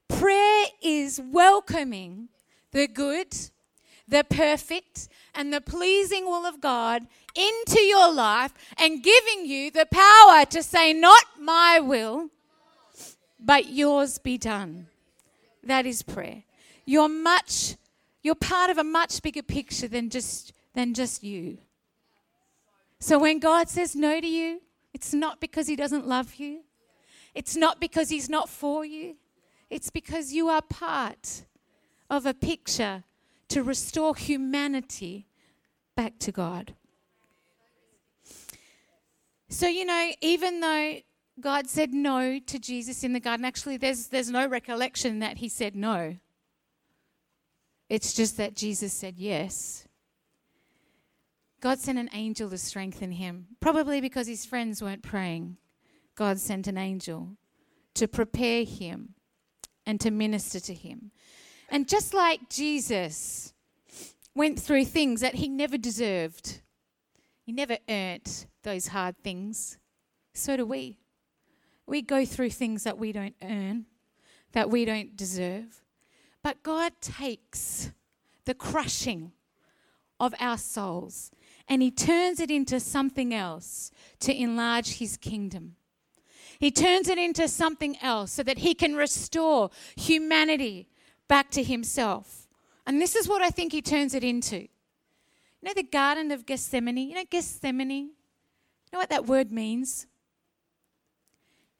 Prayer 0.08 0.66
is 0.82 1.20
welcoming 1.22 2.28
the 2.72 2.88
good, 2.88 3.36
the 4.08 4.24
perfect, 4.24 5.08
and 5.34 5.52
the 5.52 5.60
pleasing 5.60 6.24
will 6.26 6.46
of 6.46 6.60
God 6.60 7.06
into 7.34 7.80
your 7.80 8.12
life 8.12 8.52
and 8.78 9.02
giving 9.02 9.44
you 9.44 9.70
the 9.70 9.86
power 9.90 10.44
to 10.46 10.62
say, 10.62 10.92
Not 10.92 11.24
my 11.38 11.80
will, 11.80 12.30
but 13.38 13.68
yours 13.68 14.18
be 14.18 14.38
done. 14.38 14.88
That 15.62 15.86
is 15.86 16.02
prayer. 16.02 16.44
You're 16.84 17.08
much, 17.08 17.76
you're 18.22 18.36
part 18.36 18.70
of 18.70 18.78
a 18.78 18.84
much 18.84 19.20
bigger 19.22 19.42
picture 19.42 19.88
than 19.88 20.08
just, 20.08 20.52
than 20.74 20.94
just 20.94 21.22
you. 21.22 21.58
So 23.00 23.18
when 23.18 23.40
God 23.40 23.68
says 23.68 23.94
no 23.94 24.20
to 24.20 24.26
you, 24.26 24.62
it's 24.94 25.12
not 25.12 25.40
because 25.40 25.66
He 25.66 25.76
doesn't 25.76 26.06
love 26.06 26.36
you, 26.36 26.60
it's 27.34 27.56
not 27.56 27.80
because 27.80 28.08
He's 28.08 28.30
not 28.30 28.48
for 28.48 28.84
you, 28.84 29.16
it's 29.68 29.90
because 29.90 30.32
you 30.32 30.48
are 30.48 30.62
part 30.62 31.42
of 32.08 32.24
a 32.24 32.32
picture 32.32 33.02
to 33.48 33.62
restore 33.62 34.14
humanity 34.14 35.28
back 35.94 36.18
to 36.20 36.32
God. 36.32 36.74
So, 39.48 39.68
you 39.68 39.84
know, 39.84 40.10
even 40.20 40.60
though 40.60 40.96
God 41.40 41.68
said 41.68 41.92
no 41.92 42.38
to 42.38 42.58
Jesus 42.58 43.04
in 43.04 43.12
the 43.12 43.20
garden, 43.20 43.44
actually, 43.44 43.76
there's, 43.76 44.08
there's 44.08 44.30
no 44.30 44.46
recollection 44.46 45.20
that 45.20 45.38
he 45.38 45.48
said 45.48 45.76
no. 45.76 46.16
It's 47.88 48.14
just 48.14 48.36
that 48.38 48.56
Jesus 48.56 48.92
said 48.92 49.18
yes. 49.18 49.86
God 51.60 51.78
sent 51.78 51.98
an 51.98 52.10
angel 52.12 52.50
to 52.50 52.58
strengthen 52.58 53.12
him, 53.12 53.46
probably 53.60 54.00
because 54.00 54.26
his 54.26 54.44
friends 54.44 54.82
weren't 54.82 55.02
praying. 55.02 55.56
God 56.14 56.38
sent 56.38 56.66
an 56.66 56.76
angel 56.76 57.36
to 57.94 58.08
prepare 58.08 58.64
him 58.64 59.14
and 59.86 60.00
to 60.00 60.10
minister 60.10 60.60
to 60.60 60.74
him. 60.74 61.12
And 61.68 61.88
just 61.88 62.14
like 62.14 62.48
Jesus 62.48 63.52
went 64.34 64.60
through 64.60 64.84
things 64.84 65.20
that 65.20 65.36
he 65.36 65.48
never 65.48 65.78
deserved, 65.78 66.60
he 67.42 67.52
never 67.52 67.78
earned 67.88 68.46
those 68.62 68.88
hard 68.88 69.16
things, 69.22 69.78
so 70.34 70.56
do 70.56 70.66
we. 70.66 70.98
We 71.86 72.02
go 72.02 72.24
through 72.24 72.50
things 72.50 72.84
that 72.84 72.98
we 72.98 73.12
don't 73.12 73.36
earn, 73.42 73.86
that 74.52 74.70
we 74.70 74.84
don't 74.84 75.16
deserve. 75.16 75.82
But 76.42 76.62
God 76.62 76.92
takes 77.00 77.90
the 78.44 78.54
crushing 78.54 79.32
of 80.18 80.34
our 80.40 80.58
souls 80.58 81.30
and 81.68 81.82
He 81.82 81.90
turns 81.90 82.40
it 82.40 82.50
into 82.50 82.80
something 82.80 83.34
else 83.34 83.90
to 84.20 84.34
enlarge 84.34 84.98
His 84.98 85.16
kingdom. 85.16 85.76
He 86.58 86.70
turns 86.70 87.08
it 87.08 87.18
into 87.18 87.48
something 87.48 87.96
else 88.00 88.32
so 88.32 88.42
that 88.42 88.58
He 88.58 88.74
can 88.74 88.96
restore 88.96 89.70
humanity 89.96 90.88
back 91.28 91.50
to 91.52 91.62
Himself. 91.62 92.48
And 92.86 93.00
this 93.00 93.16
is 93.16 93.28
what 93.28 93.42
I 93.42 93.50
think 93.50 93.72
He 93.72 93.82
turns 93.82 94.14
it 94.14 94.24
into. 94.24 94.58
You 94.58 94.68
know 95.62 95.74
the 95.74 95.82
Garden 95.82 96.30
of 96.30 96.46
Gethsemane? 96.46 97.08
You 97.08 97.14
know 97.14 97.24
Gethsemane? 97.28 97.90
You 97.90 98.10
know 98.92 98.98
what 98.98 99.10
that 99.10 99.26
word 99.26 99.50
means? 99.50 100.06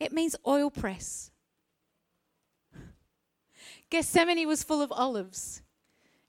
It 0.01 0.13
means 0.13 0.37
oil 0.47 0.71
press. 0.71 1.31
Gethsemane 3.91 4.47
was 4.47 4.63
full 4.65 4.83
of 4.83 4.93
olives. 4.93 5.63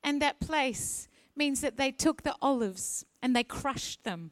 And 0.04 0.22
that 0.22 0.40
place 0.40 1.08
means 1.36 1.62
that 1.62 1.78
they 1.78 1.92
took 1.92 2.24
the 2.24 2.36
olives 2.42 3.06
and 3.22 3.36
they 3.36 3.44
crushed 3.44 4.04
them. 4.04 4.32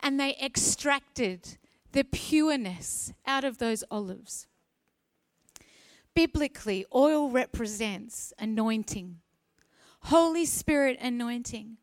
And 0.00 0.20
they 0.20 0.36
extracted 0.36 1.56
the 1.92 2.04
pureness 2.04 3.12
out 3.26 3.44
of 3.44 3.58
those 3.58 3.84
olives. 3.90 4.46
Biblically, 6.14 6.86
oil 6.94 7.28
represents 7.28 8.32
anointing, 8.38 9.20
Holy 10.02 10.44
Spirit 10.44 10.98
anointing. 11.00 11.76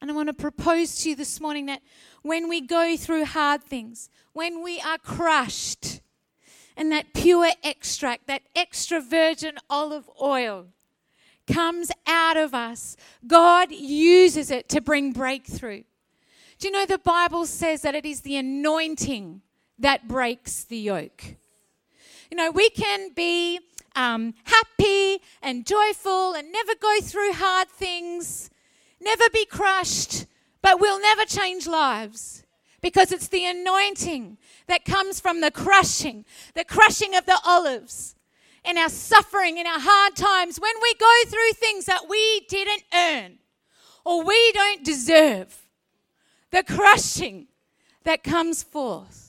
And 0.00 0.10
I 0.10 0.14
want 0.14 0.28
to 0.28 0.34
propose 0.34 1.00
to 1.00 1.10
you 1.10 1.16
this 1.16 1.40
morning 1.40 1.66
that 1.66 1.82
when 2.22 2.48
we 2.48 2.60
go 2.60 2.96
through 2.96 3.24
hard 3.24 3.62
things, 3.62 4.10
when 4.32 4.62
we 4.62 4.80
are 4.80 4.98
crushed, 4.98 6.00
and 6.76 6.92
that 6.92 7.12
pure 7.12 7.50
extract, 7.64 8.28
that 8.28 8.42
extra 8.54 9.00
virgin 9.00 9.58
olive 9.68 10.08
oil 10.22 10.68
comes 11.52 11.90
out 12.06 12.36
of 12.36 12.54
us, 12.54 12.96
God 13.26 13.72
uses 13.72 14.50
it 14.50 14.68
to 14.68 14.80
bring 14.80 15.12
breakthrough. 15.12 15.82
Do 16.58 16.68
you 16.68 16.72
know 16.72 16.86
the 16.86 16.98
Bible 16.98 17.46
says 17.46 17.82
that 17.82 17.96
it 17.96 18.06
is 18.06 18.20
the 18.20 18.36
anointing 18.36 19.42
that 19.78 20.06
breaks 20.06 20.64
the 20.64 20.78
yoke? 20.78 21.36
You 22.30 22.36
know, 22.36 22.50
we 22.50 22.68
can 22.70 23.10
be 23.14 23.60
um, 23.96 24.34
happy 24.44 25.18
and 25.42 25.66
joyful 25.66 26.34
and 26.34 26.52
never 26.52 26.72
go 26.80 26.98
through 27.02 27.32
hard 27.32 27.68
things, 27.68 28.50
never 29.00 29.24
be 29.32 29.46
crushed, 29.46 30.26
but 30.62 30.80
we'll 30.80 31.00
never 31.00 31.24
change 31.24 31.66
lives 31.66 32.44
because 32.80 33.12
it's 33.12 33.28
the 33.28 33.44
anointing 33.44 34.38
that 34.66 34.84
comes 34.84 35.20
from 35.20 35.40
the 35.40 35.50
crushing, 35.50 36.24
the 36.54 36.64
crushing 36.64 37.16
of 37.16 37.26
the 37.26 37.38
olives 37.44 38.14
in 38.64 38.76
our 38.76 38.88
suffering, 38.88 39.56
in 39.56 39.66
our 39.66 39.80
hard 39.80 40.14
times, 40.14 40.60
when 40.60 40.74
we 40.82 40.94
go 40.94 41.14
through 41.26 41.52
things 41.54 41.86
that 41.86 42.08
we 42.08 42.40
didn't 42.48 42.84
earn 42.94 43.38
or 44.04 44.22
we 44.22 44.52
don't 44.52 44.84
deserve. 44.84 45.68
The 46.50 46.62
crushing 46.62 47.48
that 48.04 48.22
comes 48.22 48.62
forth 48.62 49.27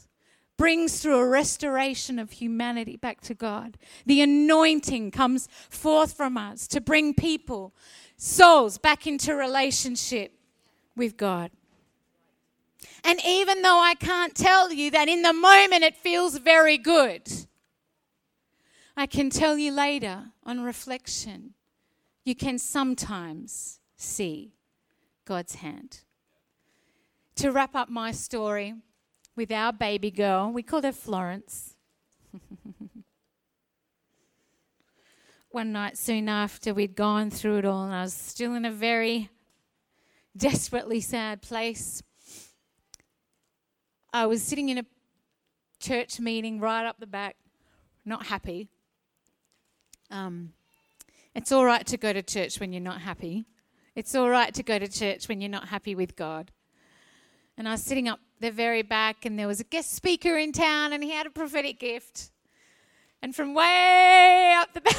brings 0.59 0.99
through 0.99 1.17
a 1.17 1.25
restoration 1.25 2.19
of 2.19 2.31
humanity 2.31 2.97
back 2.97 3.21
to 3.21 3.33
God. 3.33 3.77
The 4.05 4.21
anointing 4.21 5.09
comes 5.11 5.47
forth 5.69 6.11
from 6.11 6.37
us 6.37 6.67
to 6.67 6.81
bring 6.81 7.13
people, 7.13 7.73
souls 8.17 8.77
back 8.77 9.07
into 9.07 9.33
relationship 9.33 10.33
with 10.97 11.15
God. 11.15 11.51
And 13.05 13.21
even 13.25 13.61
though 13.61 13.79
I 13.79 13.95
can't 13.95 14.35
tell 14.35 14.73
you 14.73 14.91
that 14.91 15.07
in 15.07 15.21
the 15.21 15.31
moment 15.31 15.83
it 15.83 15.95
feels 15.95 16.37
very 16.37 16.77
good, 16.77 17.31
I 18.97 19.05
can 19.05 19.29
tell 19.29 19.57
you 19.57 19.71
later 19.71 20.25
on 20.43 20.59
reflection, 20.59 21.53
you 22.25 22.35
can 22.35 22.59
sometimes 22.59 23.79
see 23.95 24.55
God's 25.23 25.55
hand. 25.55 26.01
To 27.35 27.49
wrap 27.49 27.75
up 27.75 27.87
my 27.87 28.11
story 28.11 28.73
with 29.39 29.51
our 29.53 29.71
baby 29.71 30.11
girl, 30.11 30.51
we 30.51 30.61
called 30.61 30.83
her 30.83 30.91
Florence. 30.91 31.73
One 35.49 35.71
night 35.71 35.97
soon 35.97 36.27
after 36.27 36.73
we'd 36.73 36.93
gone 36.93 37.29
through 37.29 37.59
it 37.59 37.65
all, 37.65 37.85
and 37.85 37.93
I 37.93 38.01
was 38.01 38.13
still 38.13 38.53
in 38.53 38.65
a 38.65 38.71
very 38.71 39.29
desperately 40.37 40.99
sad 40.99 41.41
place. 41.41 42.03
I 44.11 44.25
was 44.25 44.43
sitting 44.43 44.67
in 44.67 44.79
a 44.79 44.85
church 45.79 46.19
meeting 46.19 46.59
right 46.59 46.85
up 46.85 46.99
the 46.99 47.07
back, 47.07 47.37
not 48.03 48.25
happy. 48.25 48.67
Um, 50.11 50.51
it's 51.33 51.53
all 51.53 51.63
right 51.63 51.87
to 51.87 51.95
go 51.95 52.11
to 52.11 52.21
church 52.21 52.59
when 52.59 52.73
you're 52.73 52.81
not 52.81 52.99
happy. 52.99 53.45
It's 53.95 54.13
all 54.15 54.29
right 54.29 54.53
to 54.53 54.63
go 54.63 54.77
to 54.77 54.89
church 54.89 55.29
when 55.29 55.39
you're 55.39 55.49
not 55.49 55.69
happy 55.69 55.95
with 55.95 56.17
God. 56.17 56.51
And 57.57 57.69
I 57.69 57.71
was 57.71 57.81
sitting 57.81 58.09
up 58.09 58.19
the 58.39 58.51
very 58.51 58.81
back, 58.81 59.25
and 59.25 59.37
there 59.37 59.47
was 59.47 59.59
a 59.59 59.63
guest 59.63 59.93
speaker 59.93 60.37
in 60.37 60.51
town, 60.51 60.93
and 60.93 61.03
he 61.03 61.11
had 61.11 61.25
a 61.27 61.29
prophetic 61.29 61.79
gift. 61.79 62.31
And 63.21 63.35
from 63.35 63.53
way 63.53 64.55
up 64.57 64.73
the 64.73 64.81
back, 64.81 64.95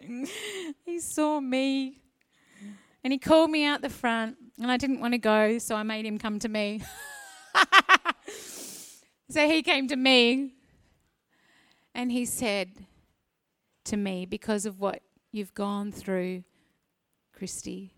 he 0.84 1.00
saw 1.00 1.40
me. 1.40 2.02
And 3.02 3.12
he 3.12 3.18
called 3.18 3.50
me 3.50 3.64
out 3.64 3.82
the 3.82 3.90
front, 3.90 4.36
and 4.60 4.70
I 4.70 4.76
didn't 4.76 5.00
want 5.00 5.14
to 5.14 5.18
go, 5.18 5.58
so 5.58 5.76
I 5.76 5.82
made 5.82 6.04
him 6.04 6.18
come 6.18 6.38
to 6.40 6.48
me. 6.48 6.82
so 9.30 9.48
he 9.48 9.62
came 9.62 9.88
to 9.88 9.96
me, 9.96 10.54
and 11.94 12.10
he 12.10 12.24
said, 12.24 12.86
to 13.86 13.96
me 13.96 14.26
because 14.26 14.66
of 14.66 14.80
what 14.80 15.00
you've 15.32 15.54
gone 15.54 15.90
through, 15.90 16.44
Christy. 17.32 17.92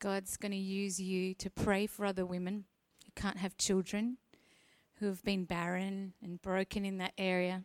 God's 0.00 0.36
going 0.36 0.52
to 0.52 0.58
use 0.58 1.00
you 1.00 1.34
to 1.34 1.50
pray 1.50 1.86
for 1.86 2.06
other 2.06 2.24
women 2.24 2.64
can't 3.14 3.38
have 3.38 3.56
children, 3.56 4.18
who 4.98 5.06
have 5.06 5.22
been 5.24 5.44
barren 5.44 6.14
and 6.22 6.40
broken 6.40 6.84
in 6.84 6.98
that 6.98 7.12
area. 7.18 7.64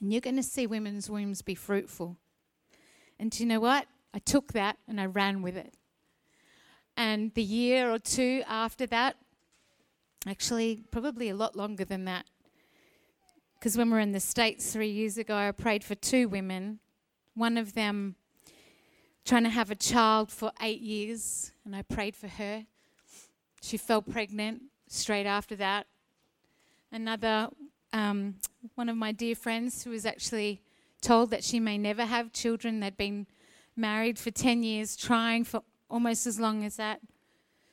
And 0.00 0.12
you're 0.12 0.20
going 0.20 0.36
to 0.36 0.42
see 0.42 0.66
women's 0.66 1.08
wombs 1.08 1.42
be 1.42 1.54
fruitful. 1.54 2.16
And 3.18 3.30
do 3.30 3.42
you 3.42 3.48
know 3.48 3.60
what? 3.60 3.86
I 4.12 4.18
took 4.18 4.52
that 4.52 4.76
and 4.86 5.00
I 5.00 5.06
ran 5.06 5.42
with 5.42 5.56
it. 5.56 5.74
And 6.96 7.32
the 7.34 7.42
year 7.42 7.90
or 7.90 7.98
two 7.98 8.42
after 8.46 8.86
that, 8.86 9.16
actually, 10.26 10.84
probably 10.90 11.28
a 11.28 11.34
lot 11.34 11.56
longer 11.56 11.84
than 11.84 12.04
that, 12.04 12.26
because 13.54 13.76
when 13.78 13.88
we 13.88 13.94
were 13.94 14.00
in 14.00 14.12
the 14.12 14.20
States 14.20 14.72
three 14.72 14.90
years 14.90 15.16
ago, 15.16 15.34
I 15.34 15.50
prayed 15.52 15.82
for 15.82 15.94
two 15.94 16.28
women. 16.28 16.80
One 17.34 17.56
of 17.56 17.74
them 17.74 18.16
trying 19.24 19.44
to 19.44 19.50
have 19.50 19.70
a 19.70 19.74
child 19.74 20.30
for 20.30 20.52
eight 20.60 20.82
years, 20.82 21.50
and 21.64 21.74
I 21.74 21.82
prayed 21.82 22.14
for 22.14 22.28
her. 22.28 22.66
She 23.64 23.78
fell 23.78 24.02
pregnant 24.02 24.64
straight 24.88 25.24
after 25.24 25.56
that. 25.56 25.86
Another, 26.92 27.48
um, 27.94 28.34
one 28.74 28.90
of 28.90 28.96
my 28.98 29.10
dear 29.10 29.34
friends 29.34 29.82
who 29.82 29.90
was 29.90 30.04
actually 30.04 30.60
told 31.00 31.30
that 31.30 31.42
she 31.42 31.58
may 31.60 31.78
never 31.78 32.04
have 32.04 32.30
children, 32.30 32.80
they'd 32.80 32.98
been 32.98 33.26
married 33.74 34.18
for 34.18 34.30
10 34.30 34.62
years, 34.62 34.96
trying 34.96 35.44
for 35.44 35.62
almost 35.88 36.26
as 36.26 36.38
long 36.38 36.62
as 36.62 36.76
that. 36.76 37.00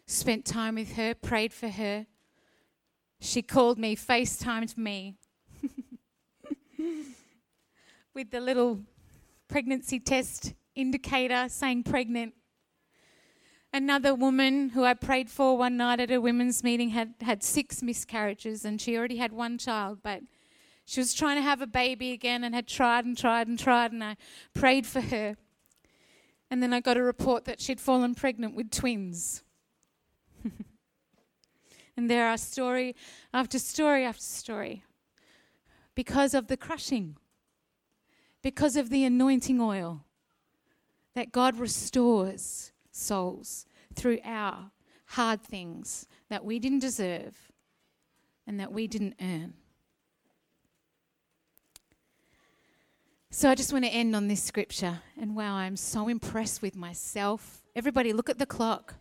Spent 0.05 0.45
time 0.45 0.75
with 0.75 0.93
her, 0.93 1.13
prayed 1.13 1.51
for 1.51 1.67
her. 1.67 2.05
She 3.19 3.41
called 3.41 3.77
me, 3.77 3.97
FaceTimed 3.97 4.77
me, 4.77 5.17
with 8.13 8.31
the 8.31 8.39
little 8.39 8.79
pregnancy 9.49 9.99
test 9.99 10.53
indicator 10.73 11.49
saying 11.49 11.83
pregnant. 11.83 12.33
Another 13.73 14.13
woman 14.13 14.69
who 14.69 14.83
I 14.83 14.93
prayed 14.93 15.29
for 15.29 15.57
one 15.57 15.77
night 15.77 16.01
at 16.01 16.11
a 16.11 16.19
women's 16.19 16.61
meeting 16.61 16.89
had 16.89 17.13
had 17.21 17.41
six 17.41 17.81
miscarriages 17.81 18.65
and 18.65 18.81
she 18.81 18.97
already 18.97 19.17
had 19.17 19.31
one 19.31 19.57
child, 19.57 19.99
but 20.03 20.23
She 20.85 20.99
was 20.99 21.13
trying 21.13 21.37
to 21.37 21.41
have 21.41 21.61
a 21.61 21.67
baby 21.67 22.11
again 22.11 22.43
and 22.43 22.53
had 22.53 22.67
tried 22.67 23.05
and 23.05 23.17
tried 23.17 23.47
and 23.47 23.57
tried, 23.57 23.93
and 23.93 24.03
I 24.03 24.17
prayed 24.53 24.85
for 24.85 24.99
her. 24.99 25.37
And 26.49 26.61
then 26.61 26.73
I 26.73 26.81
got 26.81 26.97
a 26.97 27.03
report 27.03 27.45
that 27.45 27.61
she'd 27.61 27.79
fallen 27.79 28.13
pregnant 28.13 28.55
with 28.55 28.71
twins. 28.71 29.41
and 31.95 32.09
there 32.09 32.27
are 32.27 32.37
story 32.37 32.93
after 33.33 33.57
story 33.57 34.03
after 34.03 34.23
story 34.23 34.83
because 35.95 36.33
of 36.33 36.47
the 36.47 36.57
crushing, 36.57 37.15
because 38.41 38.75
of 38.75 38.89
the 38.89 39.05
anointing 39.05 39.61
oil 39.61 40.03
that 41.15 41.31
God 41.31 41.57
restores 41.57 42.70
souls 43.01 43.65
through 43.93 44.19
our 44.23 44.71
hard 45.07 45.41
things 45.41 46.07
that 46.29 46.45
we 46.45 46.59
didn't 46.59 46.79
deserve 46.79 47.51
and 48.47 48.59
that 48.59 48.71
we 48.71 48.87
didn't 48.87 49.15
earn. 49.21 49.53
So 53.29 53.49
I 53.49 53.55
just 53.55 53.71
want 53.71 53.85
to 53.85 53.91
end 53.91 54.15
on 54.15 54.27
this 54.27 54.43
scripture. 54.43 54.99
And 55.19 55.35
wow, 55.35 55.55
I'm 55.55 55.77
so 55.77 56.09
impressed 56.09 56.61
with 56.61 56.75
myself. 56.75 57.61
Everybody, 57.75 58.11
look 58.11 58.29
at 58.29 58.39
the 58.39 58.45
clock. 58.45 58.95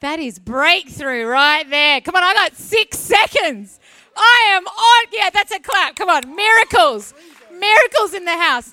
That 0.00 0.18
is 0.18 0.38
breakthrough 0.38 1.26
right 1.26 1.68
there. 1.68 2.00
Come 2.00 2.14
on, 2.14 2.22
I 2.22 2.32
got 2.32 2.56
six 2.56 2.98
seconds. 2.98 3.78
I 4.16 4.52
am 4.52 4.66
on. 4.66 5.06
Yeah, 5.12 5.30
that's 5.30 5.52
a 5.52 5.58
clap. 5.58 5.96
Come 5.96 6.08
on, 6.08 6.34
miracles. 6.34 7.12
Miracles 7.52 8.14
in 8.14 8.24
the 8.24 8.36
house. 8.36 8.72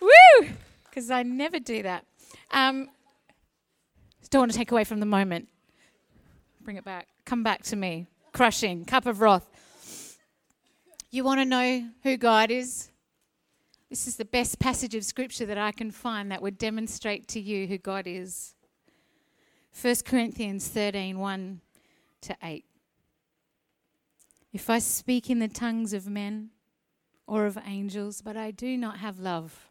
Woo! 0.00 0.48
Because 0.84 1.10
I 1.10 1.22
never 1.22 1.58
do 1.58 1.82
that. 1.82 2.04
Um, 2.54 2.88
don't 4.30 4.42
want 4.42 4.52
to 4.52 4.58
take 4.58 4.70
away 4.70 4.84
from 4.84 5.00
the 5.00 5.06
moment. 5.06 5.48
Bring 6.62 6.76
it 6.76 6.84
back. 6.84 7.08
Come 7.24 7.42
back 7.42 7.64
to 7.64 7.76
me. 7.76 8.06
Crushing. 8.32 8.84
Cup 8.84 9.06
of 9.06 9.20
wrath. 9.20 10.18
You 11.10 11.24
want 11.24 11.40
to 11.40 11.44
know 11.44 11.88
who 12.04 12.16
God 12.16 12.52
is? 12.52 12.90
This 13.90 14.06
is 14.06 14.16
the 14.16 14.24
best 14.24 14.60
passage 14.60 14.94
of 14.94 15.04
scripture 15.04 15.46
that 15.46 15.58
I 15.58 15.72
can 15.72 15.90
find 15.90 16.30
that 16.30 16.42
would 16.42 16.56
demonstrate 16.56 17.26
to 17.28 17.40
you 17.40 17.66
who 17.66 17.76
God 17.76 18.06
is. 18.06 18.54
1 19.80 19.96
Corinthians 20.04 20.68
13 20.68 21.18
1 21.18 21.60
to 22.22 22.36
8. 22.40 22.64
If 24.52 24.70
I 24.70 24.78
speak 24.78 25.28
in 25.28 25.40
the 25.40 25.48
tongues 25.48 25.92
of 25.92 26.08
men 26.08 26.50
or 27.26 27.46
of 27.46 27.58
angels, 27.66 28.22
but 28.22 28.36
I 28.36 28.52
do 28.52 28.76
not 28.76 28.98
have 28.98 29.18
love, 29.18 29.70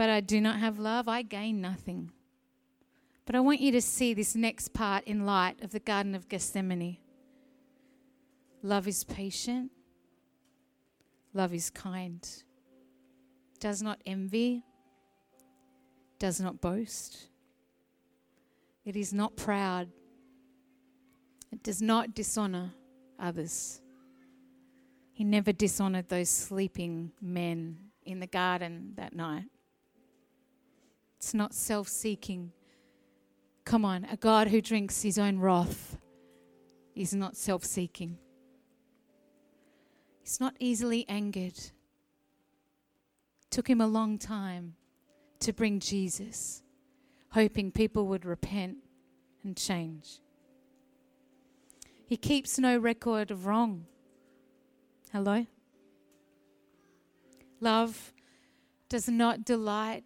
but 0.00 0.08
I 0.08 0.20
do 0.22 0.40
not 0.40 0.58
have 0.60 0.78
love, 0.78 1.08
I 1.08 1.20
gain 1.20 1.60
nothing. 1.60 2.10
But 3.26 3.34
I 3.34 3.40
want 3.40 3.60
you 3.60 3.70
to 3.72 3.82
see 3.82 4.14
this 4.14 4.34
next 4.34 4.72
part 4.72 5.04
in 5.04 5.26
light 5.26 5.62
of 5.62 5.72
the 5.72 5.78
Garden 5.78 6.14
of 6.14 6.26
Gethsemane. 6.26 6.96
Love 8.62 8.88
is 8.88 9.04
patient. 9.04 9.72
Love 11.34 11.52
is 11.52 11.68
kind, 11.68 12.26
does 13.58 13.82
not 13.82 14.00
envy, 14.06 14.64
does 16.18 16.40
not 16.40 16.62
boast. 16.62 17.28
It 18.86 18.96
is 18.96 19.12
not 19.12 19.36
proud. 19.36 19.90
It 21.52 21.62
does 21.62 21.82
not 21.82 22.14
dishonor 22.14 22.72
others. 23.18 23.82
He 25.12 25.24
never 25.24 25.52
dishonored 25.52 26.08
those 26.08 26.30
sleeping 26.30 27.12
men 27.20 27.76
in 28.06 28.20
the 28.20 28.26
garden 28.26 28.94
that 28.96 29.14
night. 29.14 29.44
It's 31.20 31.34
not 31.34 31.52
self 31.52 31.86
seeking. 31.86 32.50
Come 33.66 33.84
on, 33.84 34.06
a 34.10 34.16
God 34.16 34.48
who 34.48 34.62
drinks 34.62 35.02
his 35.02 35.18
own 35.18 35.38
wrath 35.38 35.98
is 36.94 37.12
not 37.12 37.36
self 37.36 37.62
seeking. 37.62 38.16
He's 40.22 40.40
not 40.40 40.54
easily 40.58 41.06
angered. 41.10 41.60
Took 43.50 43.68
him 43.68 43.82
a 43.82 43.86
long 43.86 44.16
time 44.16 44.76
to 45.40 45.52
bring 45.52 45.78
Jesus, 45.78 46.62
hoping 47.32 47.70
people 47.70 48.06
would 48.06 48.24
repent 48.24 48.78
and 49.44 49.54
change. 49.58 50.20
He 52.06 52.16
keeps 52.16 52.58
no 52.58 52.78
record 52.78 53.30
of 53.30 53.44
wrong. 53.44 53.84
Hello? 55.12 55.44
Love 57.60 58.14
does 58.88 59.06
not 59.06 59.44
delight 59.44 60.04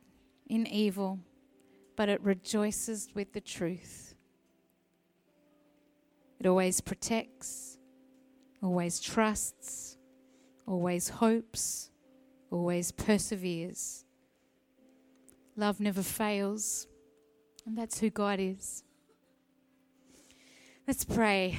in 0.49 0.67
evil, 0.67 1.19
but 1.97 2.09
it 2.09 2.21
rejoices 2.23 3.09
with 3.15 3.33
the 3.33 3.41
truth. 3.41 4.15
It 6.41 6.47
always 6.47 6.81
protects, 6.81 7.79
always 8.63 9.01
trusts, 9.01 9.97
always 10.67 11.09
hopes, 11.09 11.91
always 12.51 12.93
perseveres. 12.93 14.05
Love 15.57 15.81
never 15.81 16.03
fails, 16.03 16.87
and 17.65 17.79
that's 17.79 18.01
who 18.01 18.11
God 18.11 18.41
is. 18.41 18.83
Let's 20.87 21.05
pray. 21.05 21.59